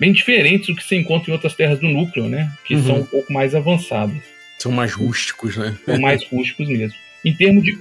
[0.01, 2.51] bem diferentes do que se encontra em outras terras do núcleo, né?
[2.65, 2.83] Que uhum.
[2.83, 4.17] são um pouco mais avançadas.
[4.59, 5.77] São mais rústicos, né?
[5.85, 7.79] São mais rústicos mesmo em termos de,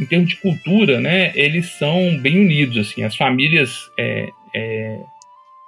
[0.00, 5.00] em termos de cultura, né, eles são bem unidos, assim, as famílias, é, é,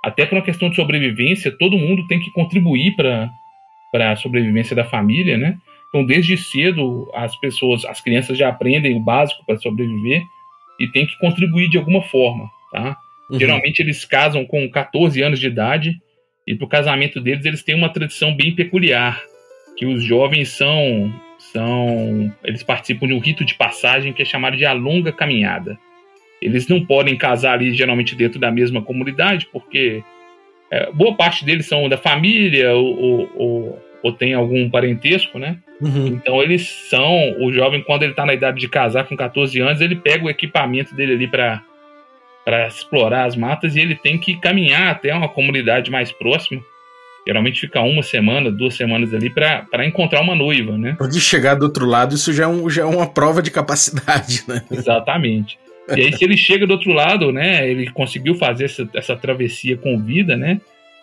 [0.02, 4.84] até por uma questão de sobrevivência, todo mundo tem que contribuir para a sobrevivência da
[4.84, 10.24] família, né, então desde cedo as pessoas, as crianças já aprendem o básico para sobreviver
[10.80, 12.96] e tem que contribuir de alguma forma, tá?
[13.32, 13.38] Uhum.
[13.38, 15.96] Geralmente eles casam com 14 anos de idade
[16.46, 19.22] e para o casamento deles eles têm uma tradição bem peculiar,
[19.76, 24.56] que os jovens são são eles participam de um rito de passagem que é chamado
[24.56, 25.78] de a longa caminhada.
[26.42, 30.02] Eles não podem casar ali geralmente dentro da mesma comunidade porque
[30.70, 35.58] é, boa parte deles são da família ou, ou, ou, ou tem algum parentesco, né?
[35.80, 36.08] Uhum.
[36.08, 39.80] Então eles são o jovem quando ele está na idade de casar com 14 anos
[39.80, 41.62] ele pega o equipamento dele ali para
[42.44, 46.62] para explorar as matas e ele tem que caminhar até uma comunidade mais próxima
[47.26, 50.96] Geralmente fica uma semana, duas semanas ali para encontrar uma noiva, né?
[50.98, 54.42] Pode chegar do outro lado, isso já é, um, já é uma prova de capacidade,
[54.48, 54.64] né?
[54.70, 55.56] Exatamente.
[55.96, 57.68] E aí, se ele chega do outro lado, né?
[57.68, 60.60] Ele conseguiu fazer essa, essa travessia com vida, né?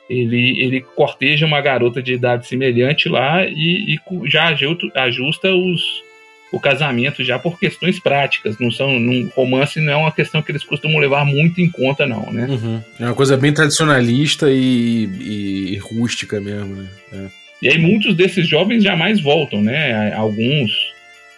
[0.10, 4.47] Ele, ele corteja uma garota de idade semelhante lá e, e já
[4.95, 6.04] ajusta os,
[6.52, 8.58] o casamento já por questões práticas.
[8.60, 12.06] Não são, num romance não é uma questão que eles costumam levar muito em conta,
[12.06, 12.48] não, né?
[12.50, 12.82] Uhum.
[13.00, 16.90] É uma coisa bem tradicionalista e, e, e rústica mesmo, né?
[17.14, 17.28] É.
[17.62, 20.14] E aí muitos desses jovens jamais voltam, né?
[20.14, 20.72] Alguns,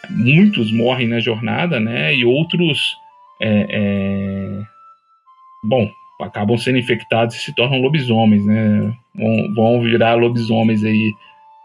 [0.10, 2.16] muitos morrem na jornada, né?
[2.16, 2.96] E outros,
[3.42, 4.62] é, é...
[5.64, 5.90] bom,
[6.22, 8.94] acabam sendo infectados e se tornam lobisomens, né?
[9.16, 11.12] Vão, vão virar lobisomens aí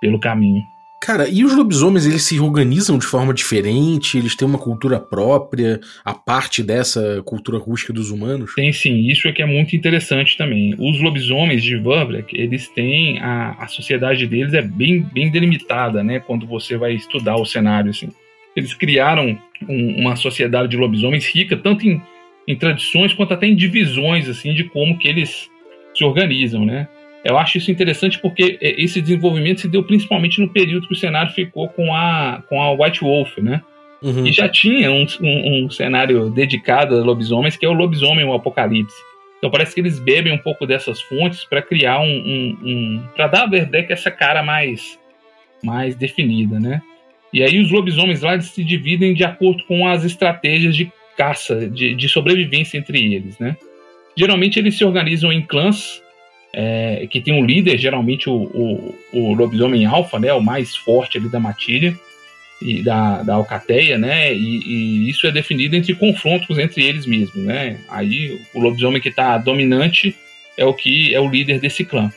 [0.01, 0.63] pelo caminho.
[1.07, 4.19] Cara, e os lobisomens, eles se organizam de forma diferente?
[4.19, 8.57] Eles têm uma cultura própria, a parte dessa cultura rústica dos humanos?
[8.57, 10.75] Tem sim, isso é que é muito interessante também.
[10.77, 16.19] Os lobisomens de Verbrek, eles têm, a, a sociedade deles é bem, bem delimitada, né?
[16.19, 18.09] Quando você vai estudar o cenário, assim.
[18.57, 19.38] Eles criaram
[19.69, 22.03] um, uma sociedade de lobisomens rica, tanto em,
[22.49, 25.49] em tradições quanto até em divisões, assim, de como que eles
[25.95, 26.88] se organizam, né?
[27.27, 30.97] Eu acho isso interessante porque é, esse desenvolvimento se deu principalmente no período que o
[30.97, 33.62] cenário ficou com a, com a White Wolf, né?
[34.03, 34.27] Uhum.
[34.27, 38.35] E já tinha um, um, um, cenário dedicado a lobisomens, que é o lobisomem o
[38.35, 38.97] Apocalipse.
[39.39, 43.27] Então parece que eles bebem um pouco dessas fontes para criar um, um, um para
[43.27, 44.99] dar a Verdeck essa cara mais
[45.62, 46.81] mais definida, né?
[47.33, 51.95] E aí os lobisomens lá se dividem de acordo com as estratégias de caça, de,
[51.95, 53.57] de sobrevivência entre eles, né?
[54.17, 56.03] Geralmente eles se organizam em clãs
[56.59, 61.19] é, que tem um líder, geralmente o, o, o lobisomem alfa, né, o mais forte
[61.19, 61.95] ali da matilha
[62.62, 67.45] e da, da alcateia, né, e, e, isso é definido entre confrontos entre eles mesmos,
[67.45, 70.16] né, aí o lobisomem que está dominante
[70.57, 72.11] é o que é o líder desse clã.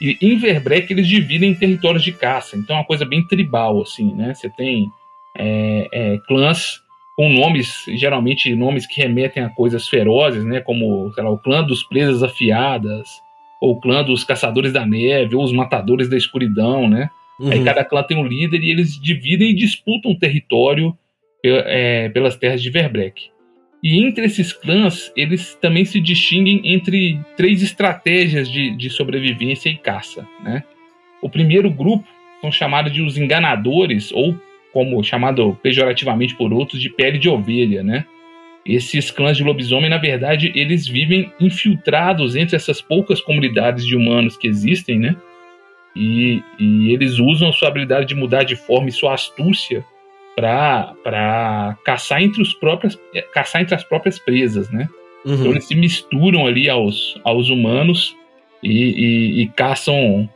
[0.00, 3.82] E em Verbrek eles dividem em territórios de caça, então é uma coisa bem tribal,
[3.82, 4.88] assim, né, você tem
[5.36, 6.80] é, é, clãs
[7.14, 11.82] com nomes, geralmente nomes que remetem a coisas ferozes, né, como, lá, o clã dos
[11.82, 13.22] presas afiadas,
[13.64, 17.08] ou o clã dos caçadores da neve, ou os matadores da escuridão, né?
[17.40, 17.50] Uhum.
[17.50, 20.94] Aí cada clã tem um líder e eles dividem e disputam o território
[21.42, 23.30] é, pelas terras de Verbrek.
[23.82, 29.76] E entre esses clãs, eles também se distinguem entre três estratégias de, de sobrevivência e
[29.76, 30.62] caça, né?
[31.22, 32.06] O primeiro grupo
[32.42, 34.36] são chamados de os enganadores, ou
[34.74, 38.04] como chamado pejorativamente por outros, de pele de ovelha, né?
[38.66, 44.36] Esses clãs de lobisomem, na verdade, eles vivem infiltrados entre essas poucas comunidades de humanos
[44.36, 45.14] que existem, né?
[45.94, 49.84] E, e eles usam sua habilidade de mudar de forma e sua astúcia
[50.34, 52.98] para caçar entre os próprios
[53.32, 54.88] caçar entre as próprias presas, né?
[55.24, 55.34] Uhum.
[55.34, 58.16] Então eles se misturam ali aos, aos humanos
[58.62, 60.28] e, e, e, caçam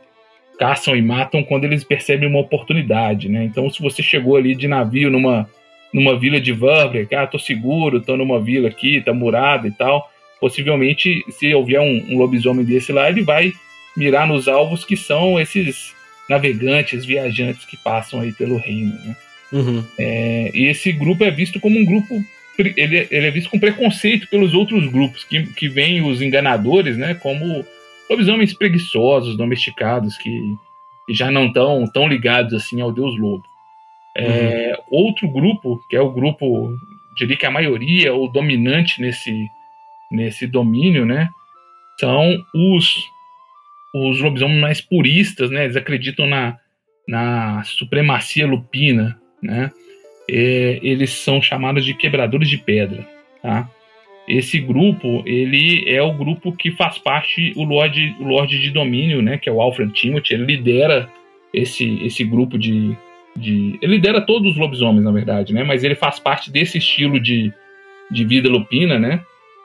[0.57, 3.43] caçam e matam quando eles percebem uma oportunidade, né?
[3.43, 5.49] Então se você chegou ali de navio numa
[5.93, 10.09] numa vila de Vambre, ah, tô seguro, tô numa vila aqui, tá murada e tal.
[10.39, 13.53] Possivelmente, se houver um, um lobisomem desse lá, ele vai
[13.95, 15.93] mirar nos alvos que são esses
[16.29, 19.15] navegantes, viajantes que passam aí pelo reino, né?
[19.51, 19.83] Uhum.
[19.97, 22.23] É, e esse grupo é visto como um grupo
[22.61, 27.13] ele, ele, é visto com preconceito pelos outros grupos, que, que veem os enganadores né,
[27.13, 27.65] como
[28.09, 30.55] lobisomens preguiçosos, domesticados, que,
[31.07, 33.43] que já não estão tão ligados assim ao deus lobo.
[34.15, 34.78] É, uhum.
[34.91, 36.75] Outro grupo, que é o grupo,
[37.15, 39.47] diria que a maioria, ou dominante nesse,
[40.11, 41.29] nesse domínio, né?
[41.99, 43.03] São os,
[43.93, 45.65] os lobisomens mais puristas, né?
[45.65, 46.57] Eles acreditam na,
[47.07, 49.71] na supremacia lupina, né?
[50.29, 53.07] É, eles são chamados de quebradores de pedra,
[53.41, 53.69] tá?
[54.27, 59.23] Esse grupo, ele é o grupo que faz parte o Lorde, o Lorde de Domínio,
[59.23, 59.39] né?
[59.39, 60.35] Que é o Alfred Timothy.
[60.35, 61.11] Ele lidera
[61.51, 62.95] esse, esse grupo de
[63.35, 63.77] de.
[63.81, 65.63] Ele lidera todos os lobisomens, na verdade, né?
[65.63, 67.53] Mas ele faz parte desse estilo de,
[68.09, 69.23] de vida lupina, né?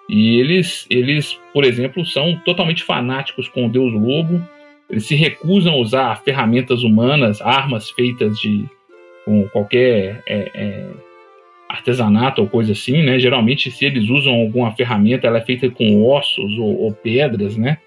[0.08, 4.42] E eles, eles, por exemplo, são totalmente fanáticos com o deus lobo.
[4.88, 8.64] Eles se recusam a usar ferramentas humanas, armas feitas de
[9.24, 10.86] com qualquer é, é,
[11.68, 13.18] artesanato ou coisa assim, né?
[13.18, 17.78] Geralmente, se eles usam alguma ferramenta, ela é feita com ossos ou, ou pedras, né?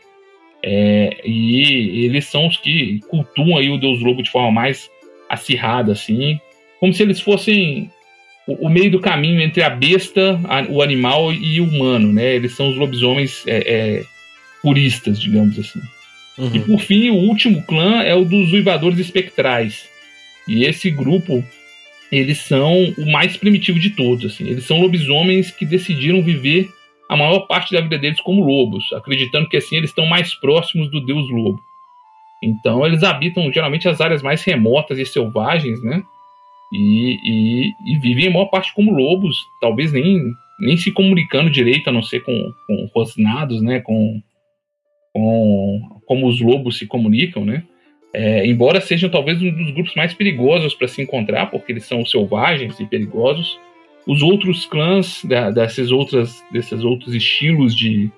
[0.64, 4.90] É, e eles são os que cultuam aí o deus lobo de forma mais
[5.30, 6.40] acirrada, assim,
[6.80, 7.92] como se eles fossem
[8.48, 12.36] o, o meio do caminho entre a besta, a, o animal e o humano, né?
[12.36, 14.04] Eles são os lobisomens é, é,
[14.62, 15.82] puristas, digamos assim.
[16.38, 16.52] Uhum.
[16.56, 19.88] E por fim, o último clã é o dos uivadores espectrais.
[20.48, 21.44] E esse grupo,
[22.12, 24.34] eles são o mais primitivo de todos.
[24.34, 24.48] Assim.
[24.48, 26.70] Eles são lobisomens que decidiram viver
[27.10, 30.92] a maior parte da vida deles como lobos, acreditando que assim eles estão mais próximos
[30.92, 31.62] do deus lobo.
[32.42, 36.04] Então eles habitam geralmente as áreas mais remotas e selvagens, né?
[36.74, 41.88] E, e, e vivem a maior parte como lobos, talvez nem nem se comunicando direito,
[41.88, 43.80] a não ser com, com rosnados, né?
[43.80, 44.22] Com,
[45.14, 47.64] com como os lobos se comunicam, né?
[48.14, 52.06] É, embora sejam talvez um dos grupos mais perigosos para se encontrar, porque eles são
[52.06, 53.60] selvagens e perigosos,
[54.08, 58.10] os outros clãs da, dessas outras, desses outros estilos de,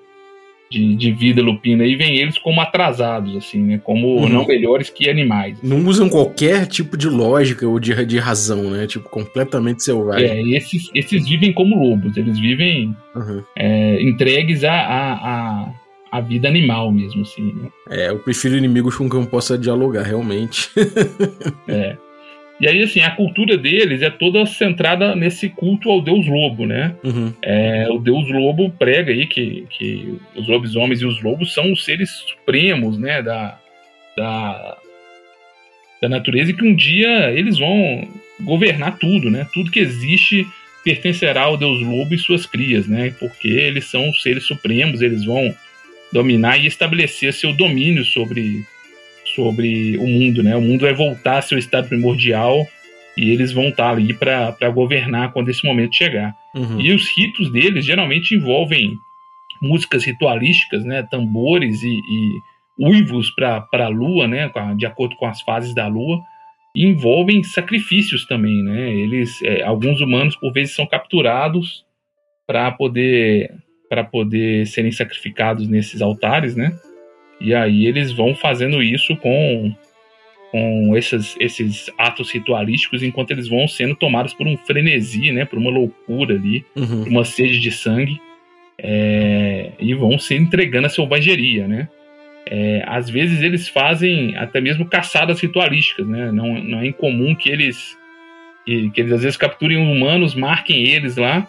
[0.70, 3.82] de, de, vida lupina e vem eles como atrasados, assim, né?
[3.84, 4.30] Como uhum.
[4.30, 5.58] não melhores que animais.
[5.64, 8.86] Não usam qualquer tipo de lógica ou de, de razão, né?
[8.86, 10.30] Tipo, completamente selvagem.
[10.30, 13.44] É, esses, esses vivem como lobos, eles vivem uhum.
[13.58, 15.74] é, entregues a, a, a,
[16.12, 17.70] a, vida animal mesmo, assim, né?
[17.90, 20.70] É, eu prefiro inimigos com quem eu possa dialogar, realmente.
[21.68, 21.98] é.
[22.60, 26.94] E aí, assim, a cultura deles é toda centrada nesse culto ao deus lobo, né?
[27.04, 27.34] Uhum.
[27.42, 31.86] É, o deus lobo prega aí que, que os lobisomens e os lobos são os
[31.86, 33.22] seres supremos, né?
[33.22, 33.58] Da,
[34.18, 34.78] da,
[36.02, 38.06] da natureza e que um dia eles vão
[38.42, 39.48] governar tudo, né?
[39.54, 40.46] Tudo que existe
[40.84, 43.14] pertencerá ao deus lobo e suas crias, né?
[43.20, 45.56] Porque eles são os seres supremos, eles vão
[46.12, 48.66] dominar e estabelecer seu domínio sobre
[49.40, 50.56] sobre o mundo, né?
[50.56, 52.68] O mundo vai voltar ao seu estado primordial
[53.18, 56.36] e eles vão estar ali para governar quando esse momento chegar.
[56.54, 56.82] Uhum.
[56.82, 58.94] E os ritos deles geralmente envolvem
[59.62, 61.08] músicas ritualísticas, né?
[61.10, 62.40] Tambores e, e
[62.86, 64.52] uivos para a lua, né?
[64.76, 66.22] De acordo com as fases da lua.
[66.76, 68.94] E envolvem sacrifícios também, né?
[68.94, 71.86] Eles, é, alguns humanos por vezes são capturados
[72.46, 73.52] para poder
[73.90, 76.72] para poder serem sacrificados nesses altares, né?
[77.40, 79.74] E aí eles vão fazendo isso com,
[80.52, 85.46] com esses, esses atos ritualísticos enquanto eles vão sendo tomados por um frenesi, né?
[85.46, 87.04] Por uma loucura ali, uhum.
[87.04, 88.20] por uma sede de sangue.
[88.82, 91.90] É, e vão se entregando à selvageria, né?
[92.52, 96.32] É, às vezes eles fazem até mesmo caçadas ritualísticas, né?
[96.32, 97.98] Não, não é incomum que eles
[98.66, 101.48] que, que eles às vezes capturem humanos, marquem eles lá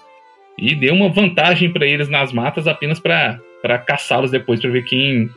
[0.59, 5.29] e dê uma vantagem para eles nas matas apenas para caçá-los depois para ver quem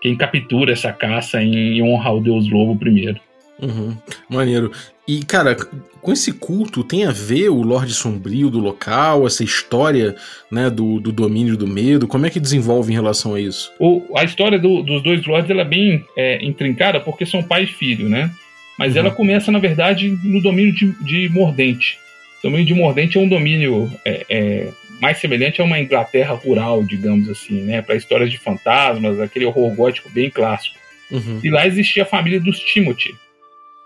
[0.00, 3.20] quem captura essa caça em honra ao Deus Lobo primeiro.
[3.60, 3.96] Uhum,
[4.28, 4.70] maneiro.
[5.08, 5.56] E, cara,
[6.00, 10.14] com esse culto tem a ver o Lorde Sombrio do local, essa história
[10.50, 12.06] né, do, do domínio do medo?
[12.06, 13.72] Como é que desenvolve em relação a isso?
[13.78, 17.64] O, a história do, dos dois lords ela é bem é, intrincada porque são pai
[17.64, 18.30] e filho, né?
[18.78, 19.00] Mas uhum.
[19.00, 21.98] ela começa, na verdade, no domínio de, de Mordente.
[22.40, 24.68] O domínio de Mordente é um domínio é, é,
[25.00, 27.82] mais semelhante a uma Inglaterra rural, digamos assim, né?
[27.82, 30.76] Para histórias de fantasmas, aquele horror gótico bem clássico.
[31.10, 31.40] Uhum.
[31.42, 33.14] E lá existia a família dos Timothy.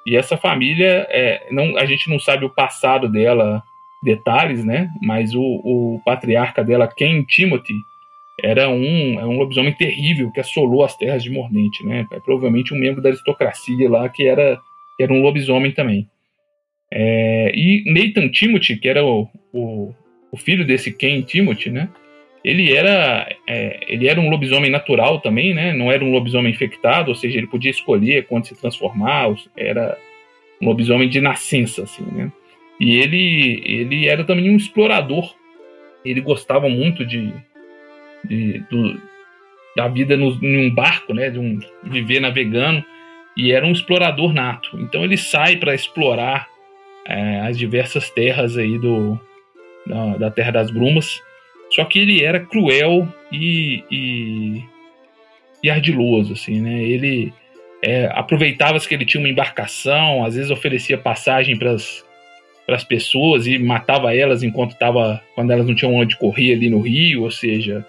[0.07, 3.63] E essa família, é, não, a gente não sabe o passado dela,
[4.03, 4.89] detalhes, né?
[5.03, 7.75] Mas o, o patriarca dela, Ken Timothy,
[8.43, 12.07] era um, é um lobisomem terrível que assolou as terras de Mordente, né?
[12.11, 14.59] É provavelmente um membro da aristocracia lá que era,
[14.97, 16.09] que era um lobisomem também.
[16.93, 19.95] É, e Nathan Timothy, que era o, o
[20.31, 21.89] o filho desse Ken Timothy, né?
[22.43, 25.75] Ele era, é, ele era um lobisomem natural também, né?
[25.75, 29.99] Não era um lobisomem infectado, ou seja, ele podia escolher quando se transformar, era
[30.61, 32.33] um lobisomem de nascença, assim, né?
[32.81, 35.35] E ele, ele era também um explorador.
[36.03, 37.31] Ele gostava muito de,
[38.25, 38.99] de do,
[39.77, 41.29] da vida no, em um barco, né?
[41.29, 42.83] De um viver navegando.
[43.37, 44.81] E era um explorador nato.
[44.81, 46.49] Então ele sai para explorar
[47.05, 49.21] é, as diversas terras aí do,
[49.91, 51.21] da, da Terra das Brumas.
[51.71, 54.65] Só que ele era cruel e, e,
[55.63, 56.83] e ardiloso, assim, né?
[56.83, 57.33] Ele
[57.83, 63.59] é, aproveitava-se que ele tinha uma embarcação, às vezes oferecia passagem para as pessoas e
[63.59, 67.85] matava elas enquanto estava quando elas não tinham onde correr ali no rio, ou seja,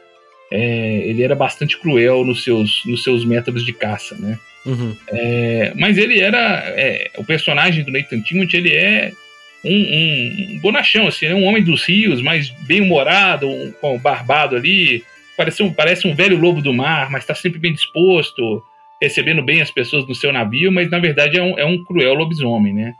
[0.51, 4.37] é, ele era bastante cruel nos seus, nos seus métodos de caça, né?
[4.65, 4.95] Uhum.
[5.07, 9.11] É, mas ele era é, o personagem do Nathan Timothy, ele é
[9.63, 11.35] um, um, um bonachão, assim, né?
[11.35, 15.03] um homem dos rios, mas bem humorado, um, com barbado ali,
[15.37, 18.63] parece um, parece um velho lobo do mar, mas está sempre bem disposto,
[19.01, 22.13] recebendo bem as pessoas no seu navio, mas na verdade é um, é um cruel
[22.13, 22.93] lobisomem, né?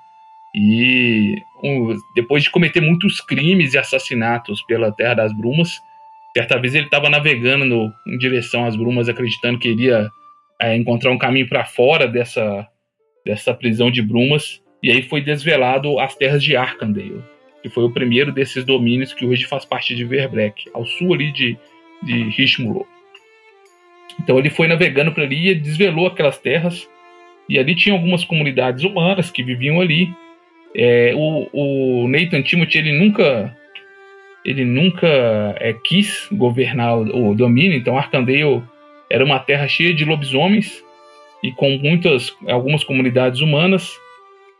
[0.53, 5.81] E um, depois de cometer muitos crimes e assassinatos pela Terra das Brumas,
[6.35, 10.09] certa vez ele estava navegando no, em direção às Brumas, acreditando que iria
[10.61, 12.67] é, encontrar um caminho para fora dessa,
[13.25, 17.23] dessa prisão de Brumas, e aí foi desvelado as terras de Arkandale,
[17.61, 21.31] que foi o primeiro desses domínios que hoje faz parte de Verbrek, ao sul ali
[21.31, 21.57] de,
[22.01, 22.87] de Richmulo.
[24.19, 26.89] Então ele foi navegando por ali e desvelou aquelas terras.
[27.47, 30.09] E ali tinha algumas comunidades humanas que viviam ali.
[30.75, 33.55] É, o, o, Nathan Timothy ele nunca
[34.43, 35.07] ele nunca
[35.59, 37.77] é, quis governar o, o domínio.
[37.77, 38.63] Então Arkandale
[39.09, 40.83] era uma terra cheia de lobisomens
[41.43, 43.99] e com muitas algumas comunidades humanas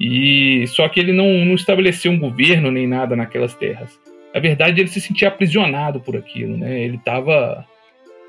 [0.04, 3.99] e só que ele não, não estabeleceu um governo nem nada naquelas terras.
[4.34, 6.82] na verdade, ele se sentia aprisionado por aquilo, né?
[6.82, 7.64] Ele estava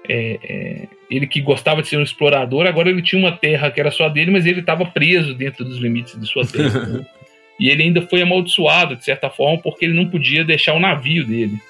[0.07, 3.81] é, é, ele que gostava de ser um explorador, agora ele tinha uma terra que
[3.81, 6.87] era só dele, mas ele estava preso dentro dos limites de sua terra.
[6.87, 7.07] né?
[7.61, 11.25] E ele ainda foi amaldiçoado, de certa forma, porque ele não podia deixar o navio
[11.25, 11.61] dele.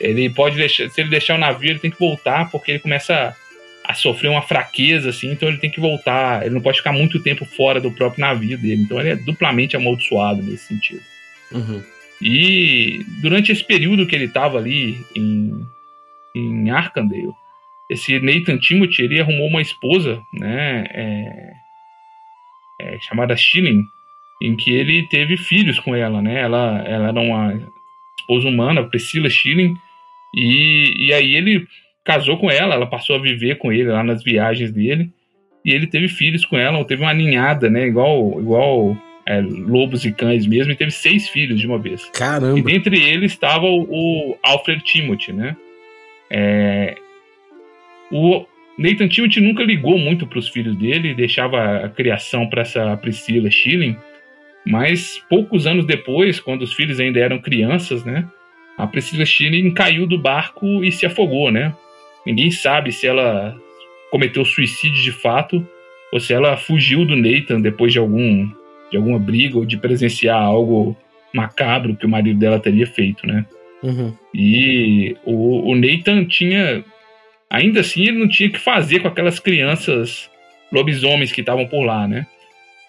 [0.00, 3.36] Ele pode deixar, se ele deixar o navio, ele tem que voltar, porque ele começa
[3.88, 6.44] a, sofrer uma fraqueza, assim, então ele tem que voltar.
[6.44, 8.82] Ele não pode ficar muito tempo fora do próprio navio dele.
[8.82, 11.02] Então ele é duplamente amaldiçoado nesse sentido.
[11.52, 11.82] Uhum.
[12.20, 15.66] E durante esse período que ele estava ali em,
[16.34, 17.32] em Arkandale,
[17.90, 21.52] esse Nathan Timothy ele arrumou uma esposa, né, é,
[22.80, 23.84] é, chamada Shilling,
[24.42, 26.42] em que ele teve filhos com ela, né?
[26.42, 27.54] Ela, ela era uma
[28.18, 29.76] esposa humana, Priscila Schilling,
[30.34, 31.66] e, e aí ele
[32.06, 35.10] casou com ela, ela passou a viver com ele lá nas viagens dele,
[35.64, 37.88] e ele teve filhos com ela, teve uma ninhada, né?
[37.88, 38.96] Igual, igual
[39.26, 42.08] é, lobos e cães mesmo, e teve seis filhos de uma vez.
[42.14, 42.56] Caramba!
[42.56, 45.56] E dentre eles estava o, o Alfred Timothy, né?
[46.30, 46.94] É,
[48.12, 48.46] o
[48.78, 53.50] Nathan Timothy nunca ligou muito para os filhos dele, deixava a criação para essa Priscila
[53.50, 53.96] Schilling,
[54.64, 58.28] mas poucos anos depois, quando os filhos ainda eram crianças, né?
[58.78, 61.74] A Priscila Schilling caiu do barco e se afogou, né?
[62.26, 63.56] Ninguém sabe se ela
[64.10, 65.66] cometeu suicídio de fato
[66.12, 68.48] ou se ela fugiu do Nathan depois de algum
[68.90, 70.96] de alguma briga ou de presenciar algo
[71.32, 73.44] macabro que o marido dela teria feito, né?
[73.82, 74.14] Uhum.
[74.34, 76.84] E o, o Nathan tinha
[77.50, 80.30] ainda assim ele não tinha que fazer com aquelas crianças
[80.72, 82.26] lobisomens que estavam por lá, né?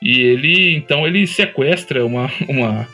[0.02, 2.88] E ele então ele sequestra uma uma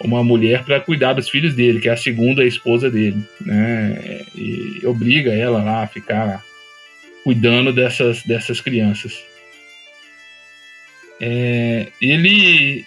[0.00, 4.22] uma mulher para cuidar dos filhos dele, que é a segunda esposa dele, né?
[4.34, 6.42] E obriga ela lá a ficar
[7.24, 9.22] cuidando dessas dessas crianças.
[11.20, 12.84] É, ele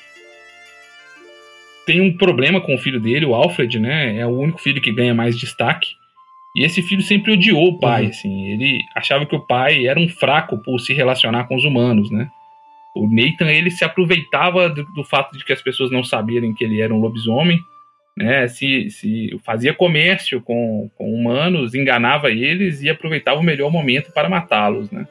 [1.86, 4.18] tem um problema com o filho dele, o Alfred, né?
[4.18, 5.90] É o único filho que ganha mais destaque.
[6.56, 8.10] E esse filho sempre odiou o pai, Uhum.
[8.10, 8.46] assim.
[8.52, 12.30] Ele achava que o pai era um fraco por se relacionar com os humanos, né?
[12.96, 16.64] O Nathan, ele se aproveitava do, do fato de que as pessoas não saberem que
[16.64, 17.60] ele era um lobisomem,
[18.18, 18.48] né?
[18.48, 24.30] Se, se fazia comércio com, com humanos, enganava eles e aproveitava o melhor momento para
[24.30, 25.08] matá-los, né?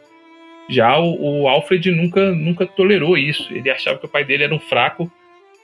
[0.68, 3.52] Já o, o Alfred nunca, nunca tolerou isso.
[3.52, 5.10] Ele achava que o pai dele era um fraco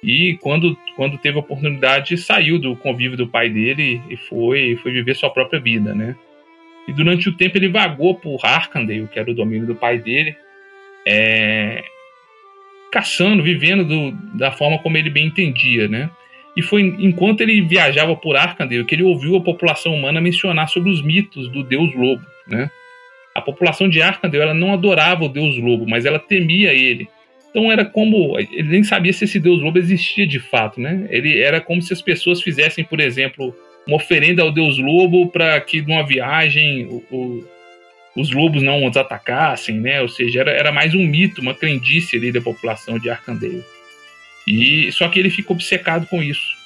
[0.03, 4.93] e quando, quando teve a oportunidade saiu do convívio do pai dele e foi, foi
[4.93, 6.17] viver sua própria vida, né?
[6.89, 10.37] E durante o tempo ele vagou por Arkandale, que era o domínio do pai dele,
[11.05, 11.83] é,
[12.91, 16.11] caçando, vivendo do, da forma como ele bem entendia, né?
[16.57, 20.91] E foi enquanto ele viajava por Arkandale que ele ouviu a população humana mencionar sobre
[20.91, 22.71] os mitos do deus lobo, né?
[23.35, 27.09] A população de Arkandale ela não adorava o deus lobo, mas ela temia ele.
[27.51, 31.07] Então era como ele nem sabia se esse deus lobo existia de fato, né?
[31.11, 33.55] Ele era como se as pessoas fizessem, por exemplo,
[33.87, 37.45] uma oferenda ao deus lobo para que numa viagem o, o,
[38.17, 40.01] os lobos não os atacassem, né?
[40.01, 43.63] Ou seja, era, era mais um mito, uma crendice ali da população de Arkandale.
[44.47, 46.57] E só que ele fica obcecado com isso.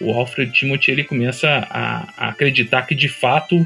[0.00, 3.64] O Alfred Timothy ele começa a, a acreditar que de fato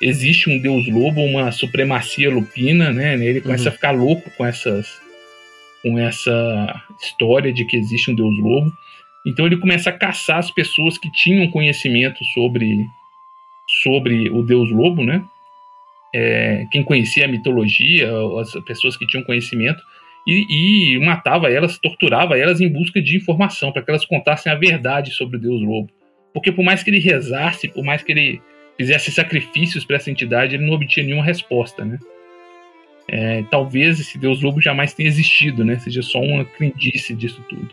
[0.00, 3.14] existe um deus lobo, uma supremacia lupina, né?
[3.14, 3.68] Ele começa Uhum.
[3.68, 5.00] a ficar louco com essas
[5.82, 8.72] com essa história de que existe um deus lobo.
[9.24, 12.84] Então ele começa a caçar as pessoas que tinham conhecimento sobre
[13.82, 15.22] sobre o deus lobo, né?
[16.18, 18.10] É, quem conhecia a mitologia,
[18.40, 19.82] as pessoas que tinham conhecimento
[20.26, 24.54] e, e matava elas, torturava elas em busca de informação para que elas contassem a
[24.54, 25.90] verdade sobre o deus lobo.
[26.32, 28.40] Porque por mais que ele rezasse, por mais que ele
[28.78, 31.98] fizesse sacrifícios para essa entidade, ele não obtinha nenhuma resposta, né?
[33.08, 35.78] É, talvez esse deus lobo jamais tenha existido, né?
[35.78, 37.68] Seja só uma crendice disso tudo.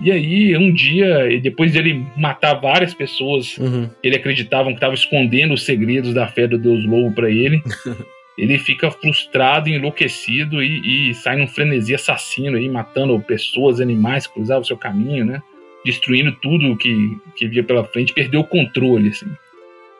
[0.00, 3.88] E aí, um dia, e depois dele matar várias pessoas Uhum.
[4.00, 7.60] que ele acreditavam que estavam escondendo os segredos da fé do deus lobo para ele,
[8.38, 14.34] ele fica frustrado, enlouquecido e, e sai num frenesi assassino aí, matando pessoas, animais que
[14.34, 15.42] cruzavam o seu caminho, né?
[15.84, 16.94] Destruindo tudo que,
[17.34, 19.26] que via pela frente, perdeu o controle, assim.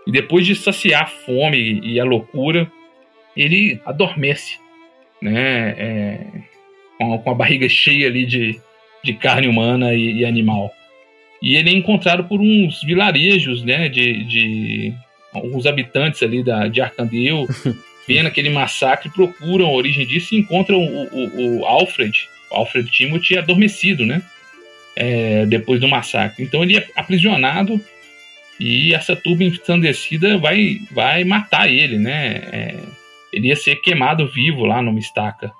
[0.07, 2.71] E depois de saciar a fome e a loucura,
[3.37, 4.59] ele adormece,
[5.21, 5.75] né?
[5.77, 6.27] É,
[6.97, 8.61] com, a, com a barriga cheia ali de,
[9.03, 10.73] de carne humana e, e animal.
[11.41, 13.89] E ele é encontrado por uns vilarejos, né?
[13.89, 14.95] De, de
[15.33, 17.47] alguns habitantes ali da, de Arkandale,
[18.07, 22.91] vendo aquele massacre, procuram a origem disso e encontram o, o, o Alfred, o Alfred
[22.91, 24.23] Timothy, adormecido, né?
[24.97, 26.43] É, depois do massacre.
[26.43, 27.81] Então ele é aprisionado
[28.59, 32.43] e essa turba ensandecida vai, vai matar ele, né?
[32.53, 32.75] É,
[33.33, 35.53] ele ia ser queimado vivo lá numa estaca.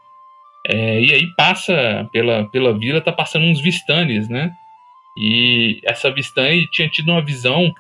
[0.69, 4.53] É, e aí passa pela, pela vila, tá passando uns Vistanes, né?
[5.17, 7.73] E essa Vistane tinha tido uma visão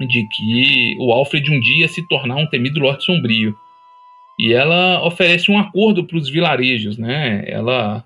[0.00, 3.56] de que o Alfred um dia se tornar um temido Lorde Sombrio.
[4.38, 7.44] E ela oferece um acordo para os vilarejos, né?
[7.46, 8.04] Ela,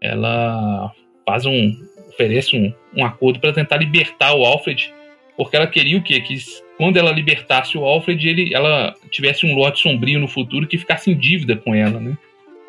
[0.00, 0.92] ela
[1.24, 1.72] faz um,
[2.08, 4.92] oferece um, um acordo para tentar libertar o Alfred,
[5.36, 6.20] porque ela queria o quê?
[6.20, 6.36] Que
[6.76, 11.10] quando ela libertasse o Alfred, ele, ela tivesse um Lorde Sombrio no futuro que ficasse
[11.10, 12.16] em dívida com ela, né?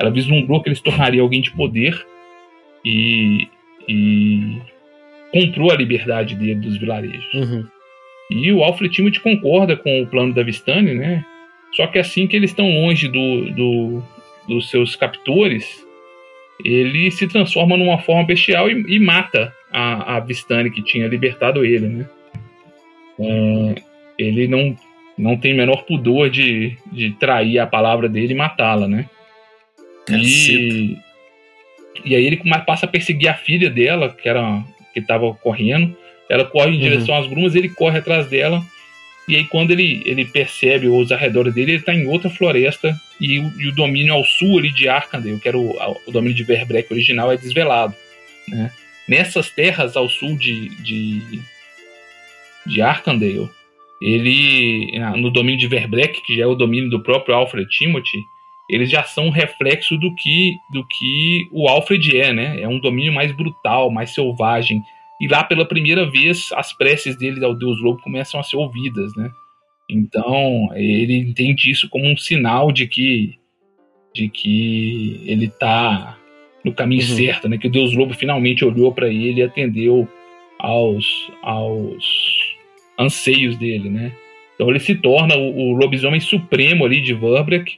[0.03, 2.05] Ela vislumbrou que ele se tornaria alguém de poder
[2.83, 3.47] e,
[3.87, 4.57] e
[5.31, 7.33] comprou a liberdade dele dos vilarejos.
[7.33, 7.65] Uhum.
[8.29, 11.25] E o Alfred Timothy concorda com o plano da Vistani, né?
[11.71, 14.03] Só que assim que eles estão longe do, do,
[14.45, 15.87] dos seus captores,
[16.65, 21.63] ele se transforma numa forma bestial e, e mata a, a Vistani que tinha libertado
[21.63, 22.09] ele, né?
[23.19, 23.75] É,
[24.19, 24.75] ele não,
[25.17, 29.09] não tem o menor pudor de, de trair a palavra dele e matá-la, né?
[30.09, 30.97] E,
[32.03, 35.95] e aí ele passa a perseguir a filha dela, que era que estava correndo.
[36.29, 36.79] Ela corre em uhum.
[36.79, 38.63] direção às brumas, ele corre atrás dela.
[39.27, 42.95] E aí, quando ele, ele percebe os arredores dele, ele está em outra floresta.
[43.19, 45.75] E o, e o, domínio ao sul ali de Arkandale, que era o,
[46.05, 47.95] o domínio de Verbrek original, é desvelado.
[48.47, 48.71] Né?
[49.07, 51.41] Nessas terras ao sul de, de,
[52.65, 53.49] de Arkandale,
[54.01, 58.25] ele, no domínio de Verbrek, que já é o domínio do próprio Alfred Timothy,
[58.69, 62.61] eles já são um reflexo do que, do que o Alfred é, né?
[62.61, 64.81] É um domínio mais brutal, mais selvagem,
[65.23, 69.15] e lá, pela primeira vez, as preces dele ao Deus Lobo começam a ser ouvidas,
[69.15, 69.31] né?
[69.89, 73.37] Então, ele entende isso como um sinal de que
[74.13, 76.17] de que ele está
[76.63, 77.15] no caminho uhum.
[77.15, 77.57] certo, né?
[77.57, 80.07] Que o Deus Lobo finalmente olhou para ele e atendeu
[80.59, 82.03] aos aos
[82.99, 84.11] anseios dele, né?
[84.55, 87.77] Então ele se torna o, o lobisomem supremo ali de Verbrek.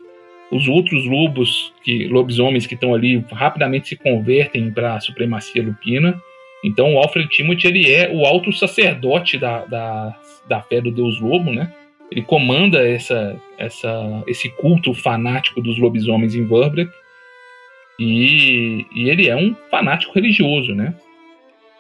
[0.52, 6.22] Os outros lobos, que lobisomens que estão ali, rapidamente se convertem para a supremacia lupina.
[6.64, 11.20] Então o Alfred Timothy ele é o alto sacerdote da, da, da fé do Deus
[11.20, 11.72] Lobo, né?
[12.12, 16.92] Ele comanda essa, essa, esse culto fanático dos lobisomens em Verbrek.
[18.00, 20.94] E, e ele é um fanático religioso, né?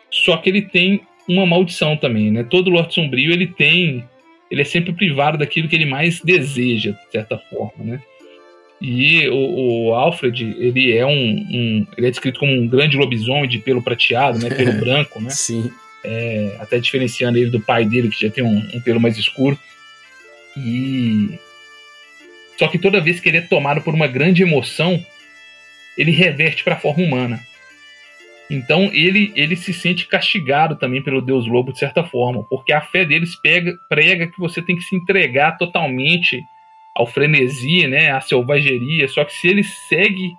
[0.10, 2.44] Só que ele tem uma maldição também, né?
[2.44, 4.04] Todo Lorde Sombrio ele tem,
[4.50, 8.02] ele é sempre privado daquilo que ele mais deseja, de certa forma, né?
[8.82, 13.48] E o, o, Alfred, ele é um, um, Ele é descrito como um grande lobisomem
[13.48, 14.50] de pelo prateado, né?
[14.50, 15.30] Pelo branco, né?
[15.30, 15.72] Sim.
[16.04, 19.58] É, até diferenciando ele do pai dele, que já tem um, um, pelo mais escuro.
[20.58, 21.40] E.
[22.60, 25.04] Só que toda vez que ele é tomado por uma grande emoção,
[25.98, 27.40] ele reverte para a forma humana.
[28.50, 32.82] Então ele, ele se sente castigado também pelo Deus Lobo, de certa forma, porque a
[32.82, 36.44] fé deles pega, prega que você tem que se entregar totalmente
[36.96, 39.08] ao frenesi, né, à selvageria.
[39.10, 40.32] Só que se ele segue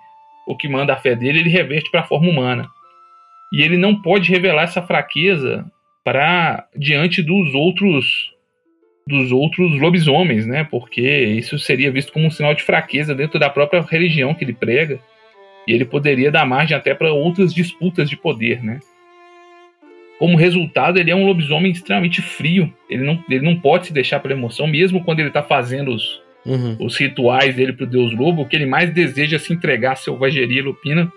[0.47, 2.67] o que manda a fé dele, ele reverte para a forma humana.
[3.53, 5.65] E ele não pode revelar essa fraqueza
[6.03, 8.33] para diante dos outros
[9.05, 10.65] dos outros lobisomens, né?
[10.69, 14.53] Porque isso seria visto como um sinal de fraqueza dentro da própria religião que ele
[14.53, 14.99] prega.
[15.65, 18.81] E ele poderia dar margem até para outras disputas de poder, né?
[20.19, 22.73] Como resultado, ele é um lobisomem extremamente frio.
[22.89, 26.21] Ele não, ele não pode se deixar pela emoção, mesmo quando ele está fazendo os,
[26.47, 26.77] uhum.
[26.79, 29.95] os rituais dele pro Deus Lobo, o que ele mais deseja é se entregar à
[29.95, 31.11] selvageria lupina.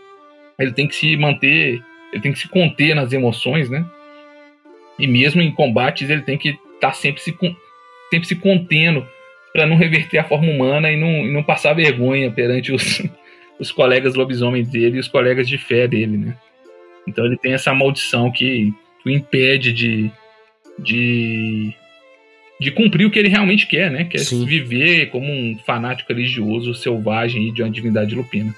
[0.58, 3.84] Ele tem que se manter, ele tem que se conter nas emoções, né?
[4.98, 7.34] E mesmo em combates, ele tem que estar tá sempre, se,
[8.10, 9.06] sempre se contendo
[9.52, 13.02] para não reverter a forma humana e não, e não passar vergonha perante os,
[13.58, 16.36] os colegas lobisomens dele e os colegas de fé dele, né?
[17.06, 18.72] Então ele tem essa maldição que
[19.04, 20.10] o impede de,
[20.78, 21.74] de
[22.60, 24.04] de cumprir o que ele realmente quer, né?
[24.04, 24.44] Que é Sim.
[24.44, 28.54] viver como um fanático religioso selvagem de uma divindade lupina.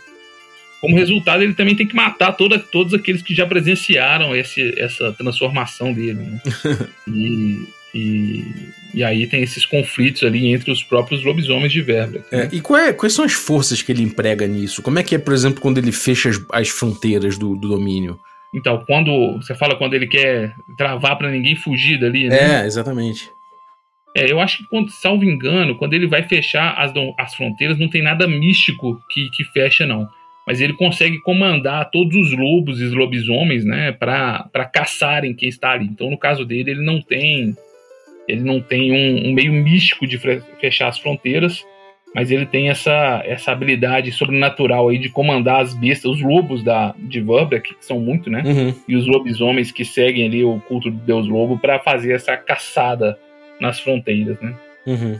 [0.80, 5.12] Como resultado, ele também tem que matar toda, todos aqueles que já presenciaram esse, essa
[5.12, 6.14] transformação dele.
[6.14, 6.40] Né?
[7.06, 8.44] e, e,
[8.92, 12.24] e, aí tem esses conflitos ali entre os próprios lobisomens de Verba.
[12.32, 14.82] É, e é, quais são as forças que ele emprega nisso?
[14.82, 18.18] Como é que é, por exemplo, quando ele fecha as, as fronteiras do, do domínio?
[18.52, 22.62] Então, quando você fala quando ele quer travar para ninguém fugir dali, né?
[22.62, 23.30] É, exatamente.
[24.16, 27.88] É, eu acho que, quando, salvo engano, quando ele vai fechar as, as fronteiras, não
[27.88, 30.06] tem nada místico que, que fecha, não.
[30.46, 35.70] Mas ele consegue comandar todos os lobos e os lobisomens, né, para caçarem quem está
[35.70, 35.86] ali.
[35.86, 37.54] Então, no caso dele, ele não tem
[38.28, 40.16] ele não tem um, um meio místico de
[40.60, 41.66] fechar as fronteiras,
[42.14, 46.94] mas ele tem essa, essa habilidade sobrenatural aí de comandar as bestas, os lobos da,
[46.98, 48.42] de Vubrak, que são muito, né?
[48.44, 48.74] Uhum.
[48.86, 53.18] E os lobisomens que seguem ali o culto do deus lobo para fazer essa caçada
[53.62, 54.54] nas fronteiras, né?
[54.86, 55.18] Uhum.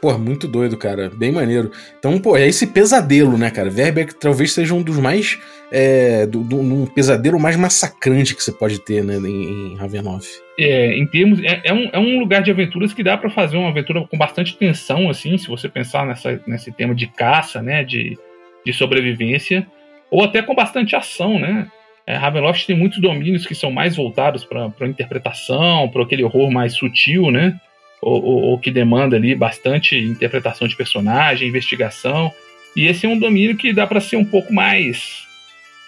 [0.00, 1.10] Pô, muito doido, cara.
[1.10, 1.70] Bem maneiro.
[1.98, 3.68] Então, pô, é esse pesadelo, né, cara?
[3.68, 5.38] Verbeck talvez seja um dos mais.
[5.70, 10.28] É, do, do, um pesadelo mais massacrante que você pode ter, né, em, em Ravenloft.
[10.58, 11.38] É, em termos.
[11.44, 14.16] É, é, um, é um lugar de aventuras que dá para fazer uma aventura com
[14.16, 18.18] bastante tensão, assim, se você pensar nessa, nesse tema de caça, né, de,
[18.64, 19.66] de sobrevivência,
[20.10, 21.68] ou até com bastante ação, né?
[22.10, 26.74] É, Ravenloft tem muitos domínios que são mais voltados para interpretação, para aquele horror mais
[26.74, 27.54] sutil, né?
[28.02, 32.32] Ou, ou, ou, que demanda ali bastante interpretação de personagem, investigação.
[32.74, 35.28] E esse é um domínio que dá para ser um pouco mais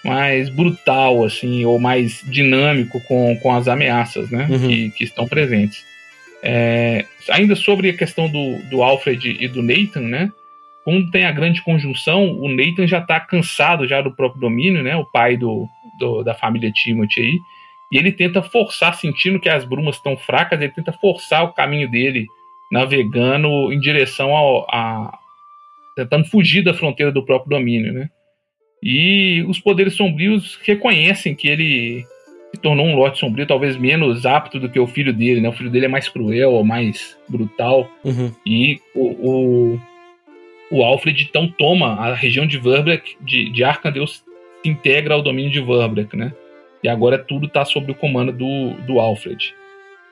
[0.04, 4.46] mais brutal, assim, ou mais dinâmico com, com as ameaças, né?
[4.48, 4.68] Uhum.
[4.68, 5.84] Que, que estão presentes.
[6.40, 10.30] É, ainda sobre a questão do, do Alfred e do Nathan, né?
[10.84, 14.96] Quando tem a grande conjunção, o Nathan já está cansado já do próprio domínio, né?
[14.96, 15.68] O pai do,
[16.02, 17.38] do, da família Timothy aí.
[17.92, 21.90] E ele tenta forçar, sentindo que as brumas estão fracas, ele tenta forçar o caminho
[21.90, 22.26] dele,
[22.70, 25.16] navegando em direção ao, a.
[25.94, 28.08] tentando fugir da fronteira do próprio domínio, né?
[28.82, 32.04] E os poderes sombrios reconhecem que ele
[32.52, 35.48] se tornou um lote sombrio, talvez menos apto do que o filho dele, né?
[35.48, 37.88] O filho dele é mais cruel, mais brutal.
[38.02, 38.32] Uhum.
[38.44, 39.80] E o, o,
[40.70, 44.04] o, Alfred então toma a região de Verbrek, de, de Arcandel,
[44.62, 46.32] se integra ao domínio de Verbrek, né?
[46.82, 49.54] E agora tudo está sob o comando do, do Alfred.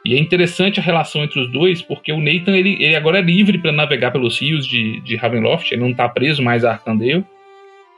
[0.04, 3.22] E é interessante a relação entre os dois, porque o Nathan ele, ele agora é
[3.22, 7.24] livre para navegar pelos rios de, de Ravenloft, ele não está preso mais a Arcandale,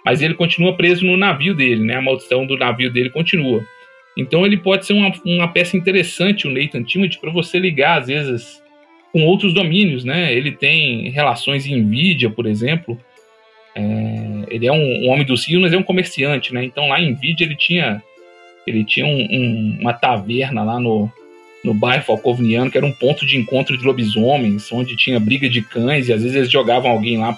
[0.04, 1.96] mas ele continua preso no navio dele, né?
[1.96, 3.64] A maldição do navio dele continua.
[4.16, 8.08] Então ele pode ser uma, uma peça interessante, o Nathan Timothy, para você ligar, às
[8.08, 8.62] vezes,
[9.12, 10.34] com outros domínios, né?
[10.34, 12.98] Ele tem relações em Nvidia, por exemplo.
[13.74, 16.64] É, ele é um, um, homem dos rios, mas é um comerciante, né?
[16.64, 18.02] Então lá em Nvidia ele tinha
[18.66, 21.10] ele tinha um, um, uma taverna lá no,
[21.64, 25.62] no bairro Falcovniano, que era um ponto de encontro de lobisomens, onde tinha briga de
[25.62, 27.34] cães, e às vezes eles jogavam alguém lá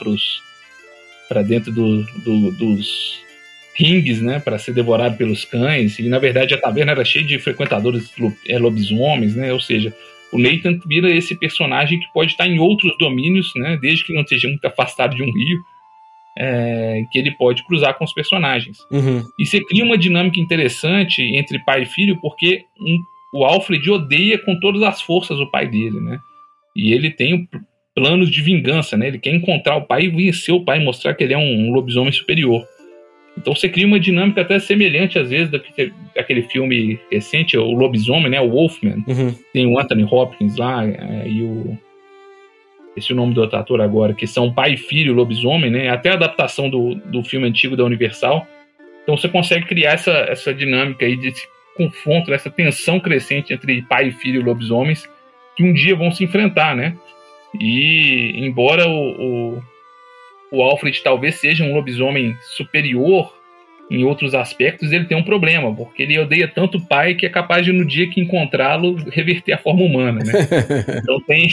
[1.29, 3.23] para dentro do, do, dos
[3.75, 7.39] ringues, né, para ser devorado pelos cães, e na verdade a taverna era cheia de
[7.39, 8.13] frequentadores
[8.49, 9.95] é, lobisomens, né, ou seja,
[10.33, 14.23] o Nathan vira esse personagem que pode estar em outros domínios, né, desde que não
[14.23, 15.65] esteja muito afastado de um rio,
[16.37, 18.79] é, que ele pode cruzar com os personagens.
[18.91, 19.23] Uhum.
[19.39, 22.99] E você cria uma dinâmica interessante entre pai e filho, porque um,
[23.41, 26.19] o Alfred odeia com todas as forças o pai dele, né?
[26.77, 27.49] E ele tem
[27.95, 29.07] planos de vingança, né?
[29.07, 31.73] Ele quer encontrar o pai e vencer o pai, mostrar que ele é um, um
[31.73, 32.67] lobisomem superior.
[33.37, 38.31] Então você cria uma dinâmica até semelhante, às vezes, daquele, daquele filme recente, o Lobisomem,
[38.31, 38.41] né?
[38.41, 39.05] O Wolfman.
[39.07, 39.35] Uhum.
[39.53, 41.79] Tem o Anthony Hopkins lá é, e o
[42.97, 45.89] esse é o nome do outro ator agora, que são pai e filho lobisomem, né?
[45.89, 48.47] Até a adaptação do, do filme antigo da Universal.
[49.03, 51.33] Então você consegue criar essa, essa dinâmica aí de
[51.77, 55.09] confronto, essa tensão crescente entre pai e filho lobisomens,
[55.57, 56.97] que um dia vão se enfrentar, né?
[57.61, 59.63] E embora o, o,
[60.53, 63.33] o Alfred talvez seja um lobisomem superior
[63.91, 67.29] em outros aspectos, ele tem um problema, porque ele odeia tanto o pai que é
[67.29, 70.33] capaz de, no dia que encontrá-lo, reverter a forma humana, né?
[71.03, 71.49] Então tem,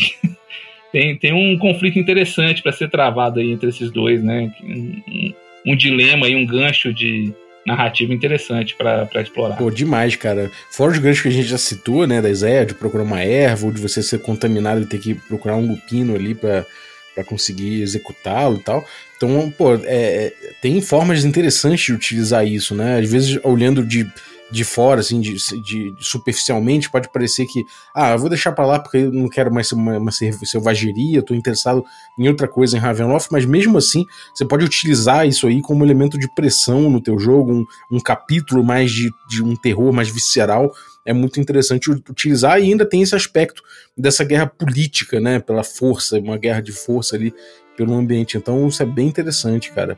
[0.92, 4.52] tem, tem um conflito interessante para ser travado aí entre esses dois, né?
[4.64, 5.34] Um,
[5.68, 7.34] um dilema e um gancho de
[7.66, 9.56] narrativa interessante para explorar.
[9.56, 10.50] Pô, demais, cara.
[10.72, 13.68] Fora os ganchos que a gente já citou, né, da ideia de procurar uma erva,
[13.68, 16.66] ou de você ser contaminado e ter que procurar um lupino ali para
[17.14, 18.86] para conseguir executá-lo e tal.
[19.18, 23.00] Então, pô, é, é, tem formas interessantes de utilizar isso, né?
[23.00, 24.08] Às vezes, olhando de
[24.52, 27.64] de fora, assim, de, de, superficialmente, pode parecer que,
[27.96, 31.24] ah, eu vou deixar para lá porque eu não quero mais uma, uma selvageria, eu
[31.24, 31.84] tô interessado
[32.20, 36.20] em outra coisa em Ravenloft, mas mesmo assim, você pode utilizar isso aí como elemento
[36.20, 40.72] de pressão no teu jogo, um, um capítulo mais de, de um terror mais visceral,
[41.06, 43.64] é muito interessante utilizar e ainda tem esse aspecto
[43.98, 47.34] dessa guerra política, né, pela força, uma guerra de força ali
[47.78, 49.98] pelo ambiente, então isso é bem interessante, cara.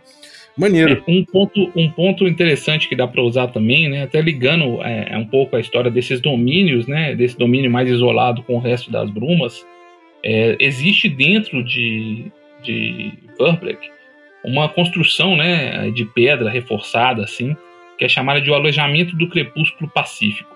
[0.57, 1.03] Maneiro.
[1.07, 5.07] É, um, ponto, um ponto interessante que dá para usar também, né, até ligando é,
[5.11, 8.91] é, um pouco a história desses domínios, né, desse domínio mais isolado com o resto
[8.91, 9.65] das brumas,
[10.23, 12.31] é, existe dentro de,
[12.61, 13.11] de
[14.45, 17.55] uma construção né, de pedra reforçada, assim,
[17.97, 20.53] que é chamada de o alojamento do crepúsculo pacífico.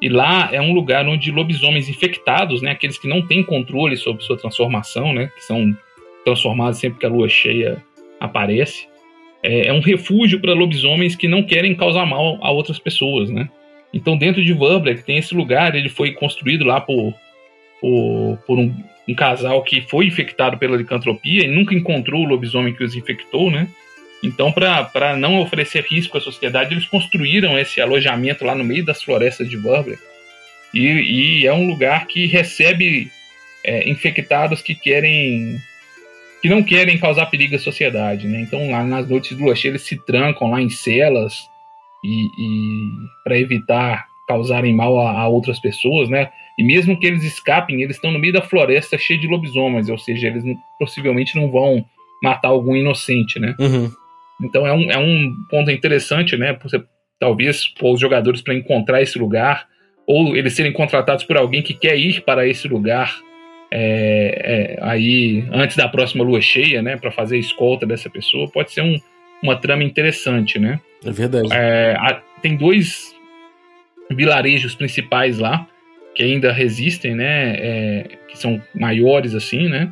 [0.00, 4.24] E lá é um lugar onde lobisomens infectados, né, aqueles que não têm controle sobre
[4.24, 5.76] sua transformação, né, que são
[6.24, 7.82] transformados sempre que a lua cheia
[8.18, 8.91] aparece,
[9.42, 13.48] é, é um refúgio para lobisomens que não querem causar mal a outras pessoas, né?
[13.92, 17.14] Então, dentro de Vambrecht tem esse lugar, ele foi construído lá por,
[17.80, 18.74] por, por um,
[19.06, 23.50] um, casal que foi infectado pela licantropia e nunca encontrou o lobisomem que os infectou,
[23.50, 23.68] né?
[24.22, 29.02] Então, para não oferecer risco à sociedade, eles construíram esse alojamento lá no meio das
[29.02, 30.02] florestas de Vambrecht.
[30.72, 30.86] E,
[31.42, 33.10] e é um lugar que recebe
[33.64, 35.60] é, infectados que querem
[36.42, 38.40] que não querem causar perigo à sociedade, né?
[38.40, 41.34] Então lá nas noites de lua cheia eles se trancam lá em celas
[42.04, 42.90] e, e
[43.22, 46.30] para evitar causarem mal a, a, outras pessoas, né?
[46.58, 49.96] E mesmo que eles escapem, eles estão no meio da floresta cheia de lobisomens, ou
[49.96, 51.84] seja, eles não, possivelmente não vão
[52.20, 53.54] matar algum inocente, né?
[53.60, 53.88] Uhum.
[54.42, 56.58] Então é um, é um ponto interessante, né?
[56.60, 56.82] Você
[57.20, 59.68] talvez pôr os jogadores para encontrar esse lugar,
[60.08, 63.16] ou eles serem contratados por alguém que quer ir para esse lugar
[63.74, 68.48] é, é, aí antes da próxima lua cheia, né, para fazer a escolta dessa pessoa,
[68.50, 68.98] pode ser um,
[69.42, 70.78] uma trama interessante, né?
[71.04, 71.48] É verdade.
[71.50, 73.14] É, a, tem dois
[74.10, 75.66] vilarejos principais lá
[76.14, 77.54] que ainda resistem, né?
[77.56, 79.90] É, que são maiores assim, né?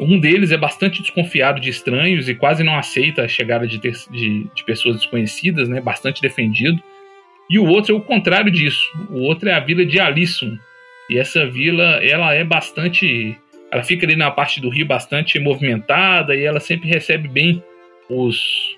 [0.00, 3.92] Um deles é bastante desconfiado de estranhos e quase não aceita a chegada de, ter,
[4.10, 5.80] de, de pessoas desconhecidas, né?
[5.80, 6.82] Bastante defendido.
[7.50, 8.90] E o outro é o contrário disso.
[9.10, 10.56] O outro é a vila de Alisson,
[11.08, 13.36] e essa vila, ela é bastante.
[13.70, 17.62] Ela fica ali na parte do rio bastante movimentada e ela sempre recebe bem
[18.08, 18.76] os,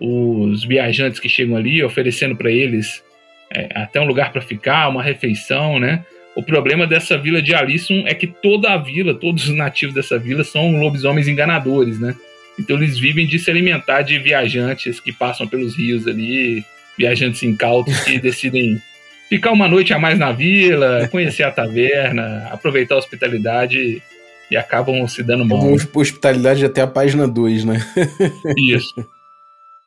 [0.00, 3.02] os viajantes que chegam ali, oferecendo para eles
[3.50, 6.04] é, até um lugar para ficar, uma refeição, né?
[6.36, 10.18] O problema dessa vila de Alisson é que toda a vila, todos os nativos dessa
[10.18, 12.14] vila são lobisomens enganadores, né?
[12.58, 16.64] Então eles vivem de se alimentar de viajantes que passam pelos rios ali,
[16.98, 18.80] viajantes incautos que decidem
[19.28, 24.02] ficar uma noite a mais na vila, conhecer a taverna, aproveitar a hospitalidade
[24.50, 25.58] e acabam se dando mal.
[25.58, 27.78] Como hospitalidade até a página 2, né?
[28.56, 28.94] Isso.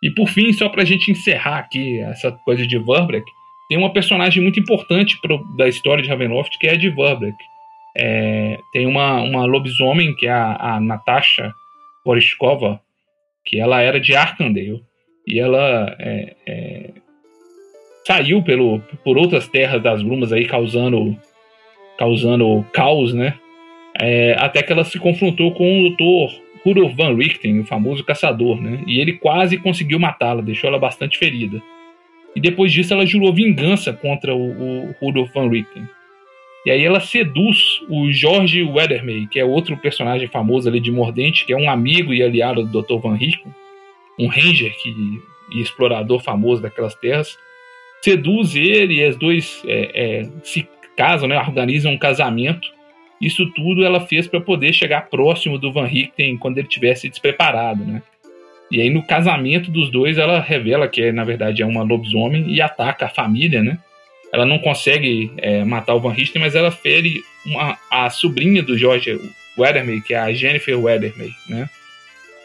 [0.02, 3.26] E por fim, só pra gente encerrar aqui essa coisa de Verbrek,
[3.68, 7.38] tem uma personagem muito importante pro, da história de Ravenloft que é a de Verbrek.
[7.98, 11.54] É, tem uma, uma lobisomem que é a, a Natasha
[12.04, 12.80] Poriskova,
[13.46, 14.84] que ela era de Arkandale.
[15.28, 16.90] E ela é, é,
[18.10, 21.16] saiu pelo, por outras terras das brumas aí, causando,
[21.96, 23.36] causando caos, né?
[24.02, 26.34] É, até que ela se confrontou com o Dr.
[26.66, 28.84] Rudolf van Richten, o famoso caçador, né?
[28.88, 31.62] E ele quase conseguiu matá-la, deixou ela bastante ferida.
[32.36, 35.88] E depois disso ela jurou vingança contra o, o Rudolf van Richten.
[36.66, 41.46] E aí ela seduz o George Weathermay, que é outro personagem famoso ali de Mordente,
[41.46, 42.98] que é um amigo e aliado do Dr.
[42.98, 43.54] Van Richten,
[44.18, 45.22] um ranger que,
[45.54, 47.38] e explorador famoso daquelas terras
[48.02, 52.68] seduz ele e as dois é, é, se casam, né, organizam um casamento.
[53.22, 57.84] Isso tudo ela fez para poder chegar próximo do Van Richten quando ele tivesse despreparado,
[57.84, 58.02] né?
[58.72, 62.62] E aí no casamento dos dois ela revela que na verdade é uma lobisomem e
[62.62, 63.78] ataca a família, né?
[64.32, 68.78] Ela não consegue é, matar o Van Richten, mas ela fere uma, a sobrinha do
[68.78, 69.20] George
[69.58, 71.70] Weathermay, que é a Jennifer Weathermay, né?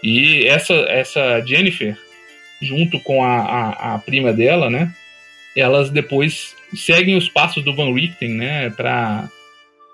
[0.03, 1.97] E essa, essa Jennifer,
[2.61, 4.93] junto com a, a, a prima dela, né?
[5.57, 9.29] Elas depois seguem os passos do Van Richten, né, para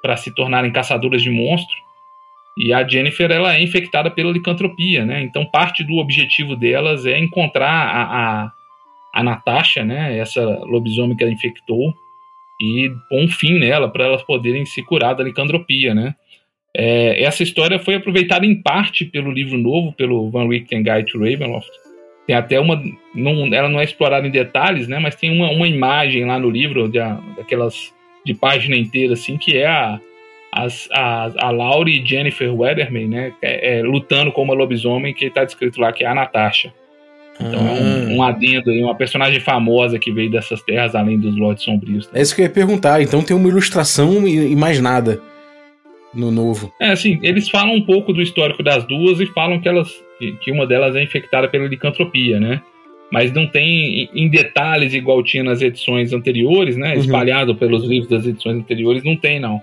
[0.03, 1.79] para se tornarem caçadoras de monstros.
[2.57, 5.23] E a Jennifer ela é infectada pela licantropia, né?
[5.23, 8.53] Então parte do objetivo delas é encontrar a, a,
[9.15, 11.95] a Natasha, né, essa lobisomem que ela infectou,
[12.61, 16.15] e pôr um fim nela para elas poderem se curar da licantropia, né?
[16.77, 21.19] É, essa história foi aproveitada em parte pelo livro novo, pelo Van Richten Guide to
[21.19, 21.71] Ravenloft,
[22.27, 22.83] tem até uma.
[23.14, 24.99] Não, ela não é explorada em detalhes, né?
[24.99, 26.99] Mas tem uma, uma imagem lá no livro, de,
[27.37, 27.93] daquelas
[28.25, 30.01] de página inteira, assim, que é a,
[30.53, 33.33] as, a, a Laurie e Jennifer Weatherman, né?
[33.43, 36.73] É, é, lutando com uma lobisomem que está descrito lá, que é a Natasha.
[37.41, 41.35] Então é um, um, adendo aí, uma personagem famosa que veio dessas terras, além dos
[41.37, 42.07] Lords Sombrios.
[42.12, 42.18] Né?
[42.18, 43.01] É isso que eu ia perguntar.
[43.01, 45.23] Então tem uma ilustração e, e mais nada
[46.14, 46.73] no novo.
[46.79, 49.91] É, assim, eles falam um pouco do histórico das duas e falam que elas
[50.41, 52.62] que, uma delas é infectada pela licantropia, né?
[53.11, 56.95] Mas não tem em detalhes igual tinha nas edições anteriores, né?
[56.95, 57.01] Uhum.
[57.01, 59.61] Espalhado pelos livros das edições anteriores, não tem, não.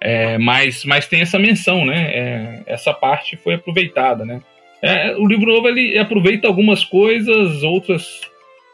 [0.00, 2.10] É, mas, mas tem essa menção, né?
[2.12, 4.40] É, essa parte foi aproveitada, né?
[4.82, 8.20] É, o livro novo ele aproveita algumas coisas, outras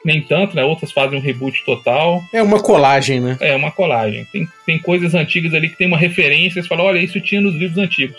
[0.05, 0.63] nem tanto, né?
[0.63, 2.23] Outras fazem um reboot total.
[2.33, 3.37] É uma colagem, né?
[3.41, 4.25] É uma colagem.
[4.33, 7.55] Tem, tem coisas antigas ali que tem uma referência, você fala, olha, isso tinha nos
[7.57, 8.17] livros antigos.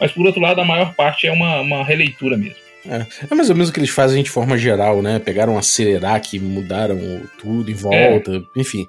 [0.00, 2.68] Mas por outro lado, a maior parte é uma, uma releitura mesmo.
[2.86, 3.06] É.
[3.30, 5.18] é mais ou menos o que eles fazem de forma geral, né?
[5.18, 6.98] Pegaram acelerar que mudaram
[7.38, 8.60] tudo em volta, é.
[8.60, 8.86] enfim.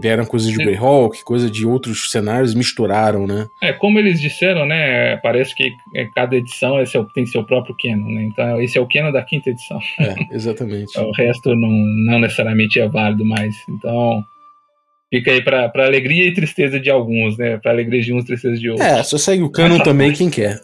[0.00, 3.48] Vieram coisas de Greyhawk, coisa de outros cenários, misturaram, né?
[3.60, 5.16] É, como eles disseram, né?
[5.16, 8.22] Parece que é, cada edição é seu, tem seu próprio canon, né?
[8.22, 9.80] Então, esse é o canon da quinta edição.
[9.98, 10.94] É, exatamente.
[11.00, 13.56] o resto não, não necessariamente é válido mais.
[13.68, 14.24] Então,
[15.12, 17.58] Fica aí para alegria e tristeza de alguns, né?
[17.58, 18.86] Para alegria de uns, tristeza de outros.
[18.86, 20.60] É, só segue o cano também quem quer.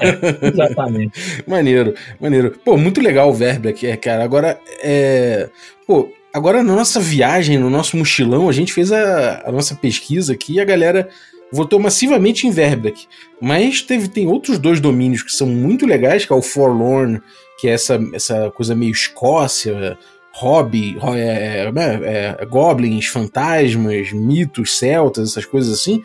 [0.00, 1.18] É, exatamente.
[1.44, 2.52] maneiro, maneiro.
[2.64, 4.22] Pô, muito legal o verbo aqui, cara.
[4.22, 5.48] Agora, é.
[5.84, 10.34] Pô, agora na nossa viagem, no nosso mochilão, a gente fez a, a nossa pesquisa
[10.34, 11.08] aqui e a galera
[11.52, 13.06] votou massivamente em Verbeck.
[13.40, 17.20] Mas teve, tem outros dois domínios que são muito legais, que é o Forlorn,
[17.58, 19.98] que é essa, essa coisa meio Escócia,
[20.38, 26.02] hobby, é, é, é, goblins, fantasmas, mitos, celtas, essas coisas assim.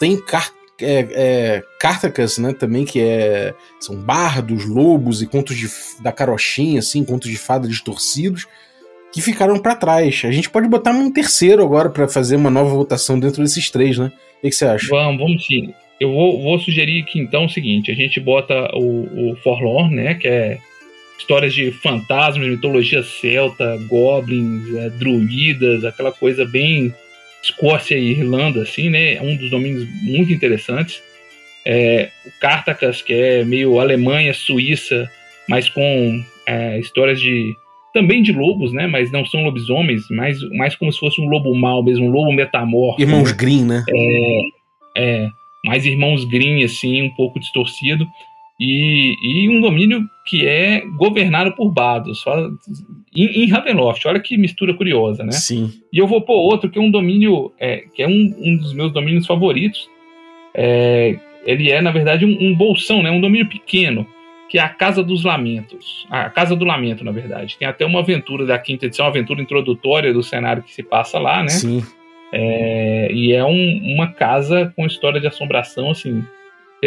[0.00, 5.68] Tem car é, é, Cartacas, né, também, que é, são bardos, lobos e contos de,
[6.02, 8.46] da carochinha, assim, contos de fada distorcidos,
[9.10, 10.22] que ficaram para trás.
[10.26, 13.96] A gente pode botar um terceiro agora para fazer uma nova votação dentro desses três,
[13.96, 14.12] né?
[14.42, 14.88] O que você acha?
[14.90, 15.72] Vamos, vamos sim.
[15.98, 20.14] Eu vou, vou, sugerir que então o seguinte: a gente bota o, o Forlorn, né,
[20.14, 20.58] que é
[21.18, 26.94] histórias de fantasmas, mitologia celta, goblins, é, druidas, aquela coisa bem
[27.42, 29.20] Escócia e Irlanda, assim, né?
[29.20, 31.02] Um dos domínios muito interessantes.
[31.64, 35.10] É, o Cartacas, que é meio Alemanha, Suíça,
[35.48, 37.56] mas com é, histórias de
[37.92, 38.86] também de lobos, né?
[38.86, 42.30] Mas não são lobisomens, mais, mais como se fosse um lobo mau mesmo, um lobo
[42.30, 43.00] metamorfo.
[43.00, 43.84] Irmãos Green, né?
[43.88, 44.40] É,
[44.96, 45.28] é,
[45.64, 48.06] mais irmãos Green, assim, um pouco distorcido.
[48.58, 52.24] E, e um domínio que é governado por Bados,
[53.14, 54.06] em, em Ravenloft.
[54.06, 55.32] Olha que mistura curiosa, né?
[55.32, 55.70] Sim.
[55.92, 58.72] E eu vou pôr outro que é um domínio, é, que é um, um dos
[58.72, 59.88] meus domínios favoritos.
[60.54, 63.10] É, ele é, na verdade, um, um, bolsão, né?
[63.10, 64.06] Um domínio pequeno,
[64.48, 66.06] que é a Casa dos Lamentos.
[66.10, 67.58] A Casa do Lamento, na verdade.
[67.58, 71.18] Tem até uma aventura da quinta edição, uma aventura introdutória do cenário que se passa
[71.18, 71.50] lá, né?
[71.50, 71.82] Sim.
[72.32, 76.24] É, e é um, uma casa com história de assombração, assim,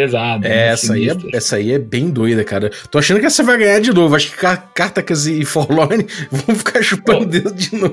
[0.00, 0.48] pesada.
[0.48, 2.70] É, essa, aí é, essa aí é bem doida, cara.
[2.90, 4.14] Tô achando que essa vai ganhar de novo.
[4.14, 7.90] Acho que Cartacas e Forlorn vão ficar chupando dedo de novo.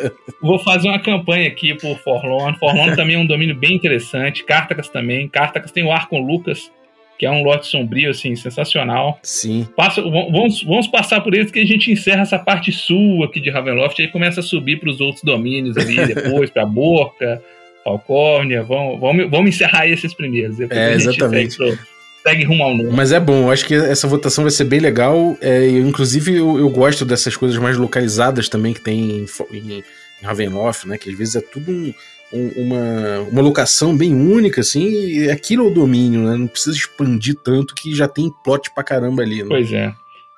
[0.40, 2.56] Vou fazer uma campanha aqui por Forlorn.
[2.58, 4.44] Forlorn também é um domínio bem interessante.
[4.44, 5.28] Cartacas também.
[5.28, 6.70] Cartacas tem o Ar com Lucas,
[7.18, 9.18] que é um lote sombrio, assim, sensacional.
[9.22, 9.66] Sim.
[9.76, 13.50] Passa, vamos, vamos passar por eles que a gente encerra essa parte sul aqui de
[13.50, 17.42] Ravenloft, aí começa a subir para os outros domínios ali depois, para Boca,
[17.84, 20.60] Falcórnia, vamos, vamos, vamos encerrar esses primeiros.
[20.60, 21.54] É, exatamente.
[21.54, 21.78] Segue,
[22.22, 22.92] segue rumo ao novo.
[22.92, 25.36] Mas é bom, acho que essa votação vai ser bem legal.
[25.40, 29.84] É, inclusive, eu, eu, gosto dessas coisas mais localizadas também que tem em, em, em
[30.22, 30.98] Ravenloft, né?
[30.98, 31.94] Que às vezes é tudo um,
[32.32, 36.36] um, uma, uma locação bem única, assim, e aquilo é o domínio, né?
[36.36, 39.42] Não precisa expandir tanto que já tem plot pra caramba ali.
[39.42, 39.48] Né?
[39.48, 39.92] Pois é.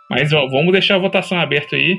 [0.08, 1.98] Mas ó, vamos deixar a votação aberta aí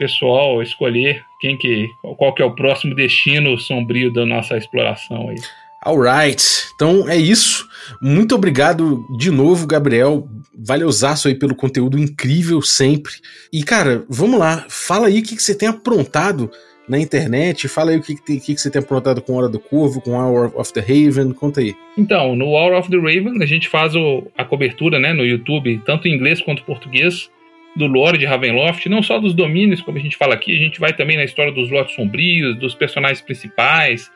[0.00, 1.86] pessoal escolher quem que,
[2.16, 5.36] qual que é o próximo destino sombrio da nossa exploração aí.
[5.84, 6.42] Alright,
[6.74, 7.68] então é isso.
[8.00, 10.26] Muito obrigado de novo, Gabriel.
[10.58, 13.12] Valeuzaço aí pelo conteúdo incrível sempre.
[13.52, 16.50] E cara, vamos lá, fala aí o que, que você tem aprontado
[16.88, 17.68] na internet.
[17.68, 20.52] Fala aí o que, que, que, você tem aprontado com Hora do Corvo, com Hour
[20.54, 21.32] of the Raven.
[21.32, 21.74] Conta aí.
[21.96, 25.80] Então, no Hour of the Raven a gente faz o, a cobertura né, no YouTube,
[25.84, 27.30] tanto em inglês quanto em português
[27.76, 30.80] do lore de Ravenloft, não só dos domínios, como a gente fala aqui, a gente
[30.80, 34.10] vai também na história dos lotes sombrios, dos personagens principais,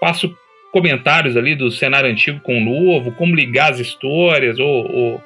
[0.00, 0.34] passo
[0.72, 5.24] comentários ali do cenário antigo com o novo, como ligar as histórias, ou, ou,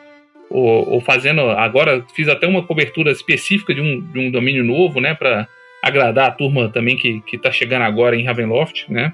[0.51, 1.41] ou, ou fazendo.
[1.41, 5.49] Agora fiz até uma cobertura específica de um, de um domínio novo, né, para
[5.83, 9.13] agradar a turma também que, que tá chegando agora em Ravenloft, né.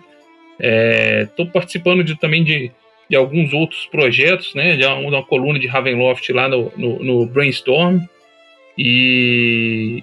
[1.23, 2.71] Estou é, participando de, também de,
[3.09, 7.27] de alguns outros projetos, né, de uma, uma coluna de Ravenloft lá no, no, no
[7.27, 8.01] Brainstorm,
[8.77, 10.03] e,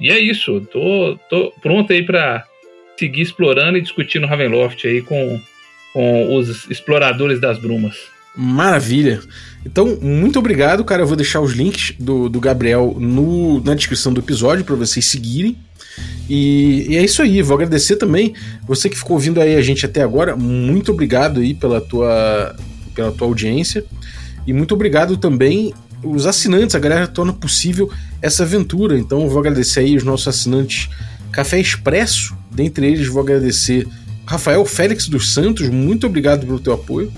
[0.00, 0.60] e é isso.
[0.72, 2.44] Tô, tô pronto aí para
[2.98, 5.40] seguir explorando e discutindo Ravenloft aí com,
[5.92, 7.96] com os exploradores das brumas.
[8.36, 9.20] Maravilha.
[9.64, 11.02] Então, muito obrigado, cara.
[11.02, 15.04] Eu vou deixar os links do, do Gabriel no, na descrição do episódio para vocês
[15.06, 15.56] seguirem.
[16.28, 17.42] E, e, é isso aí.
[17.42, 18.34] Vou agradecer também
[18.66, 20.36] você que ficou ouvindo aí a gente até agora.
[20.36, 22.54] Muito obrigado aí pela tua,
[22.94, 23.84] pela tua audiência.
[24.46, 27.90] E muito obrigado também os assinantes, a galera torna possível
[28.20, 28.98] essa aventura.
[28.98, 30.88] Então eu vou agradecer aí os nossos assinantes
[31.30, 33.86] Café Expresso, dentre eles vou agradecer
[34.26, 37.12] Rafael Félix dos Santos, muito obrigado pelo teu apoio.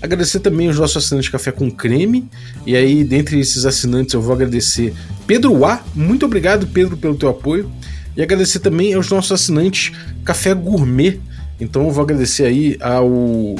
[0.00, 2.28] Agradecer também os nossos assinantes Café com Creme,
[2.64, 4.94] e aí dentre esses assinantes eu vou agradecer
[5.26, 7.70] Pedro A, muito obrigado Pedro pelo teu apoio.
[8.16, 9.92] E agradecer também aos nossos assinantes
[10.24, 11.20] Café Gourmet.
[11.60, 13.54] Então eu vou agradecer aí ao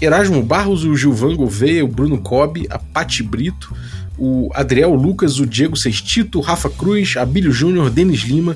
[0.00, 3.72] Erasmo Barros, o Gilvan Gouveia, o Bruno Cobb, a Pati Brito,
[4.20, 8.54] o Adriel Lucas, o Diego Sextito, Rafa Cruz, Abílio Júnior, Denis Lima,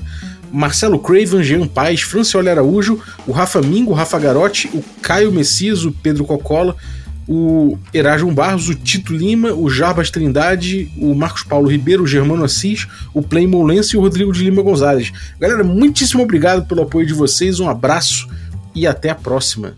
[0.51, 5.83] Marcelo Craven, Jean Paz, Franciola Araújo, o Rafa Mingo, o Rafa Garotti, o Caio Messias,
[5.83, 6.75] o Pedro Cocola,
[7.27, 12.43] o Erasmo Barros, o Tito Lima, o Jarbas Trindade, o Marcos Paulo Ribeiro, o Germano
[12.43, 15.11] Assis, o Playmon Lance e o Rodrigo de Lima Gonzalez.
[15.39, 18.29] Galera, muitíssimo obrigado pelo apoio de vocês, um abraço
[18.75, 19.75] e até a próxima.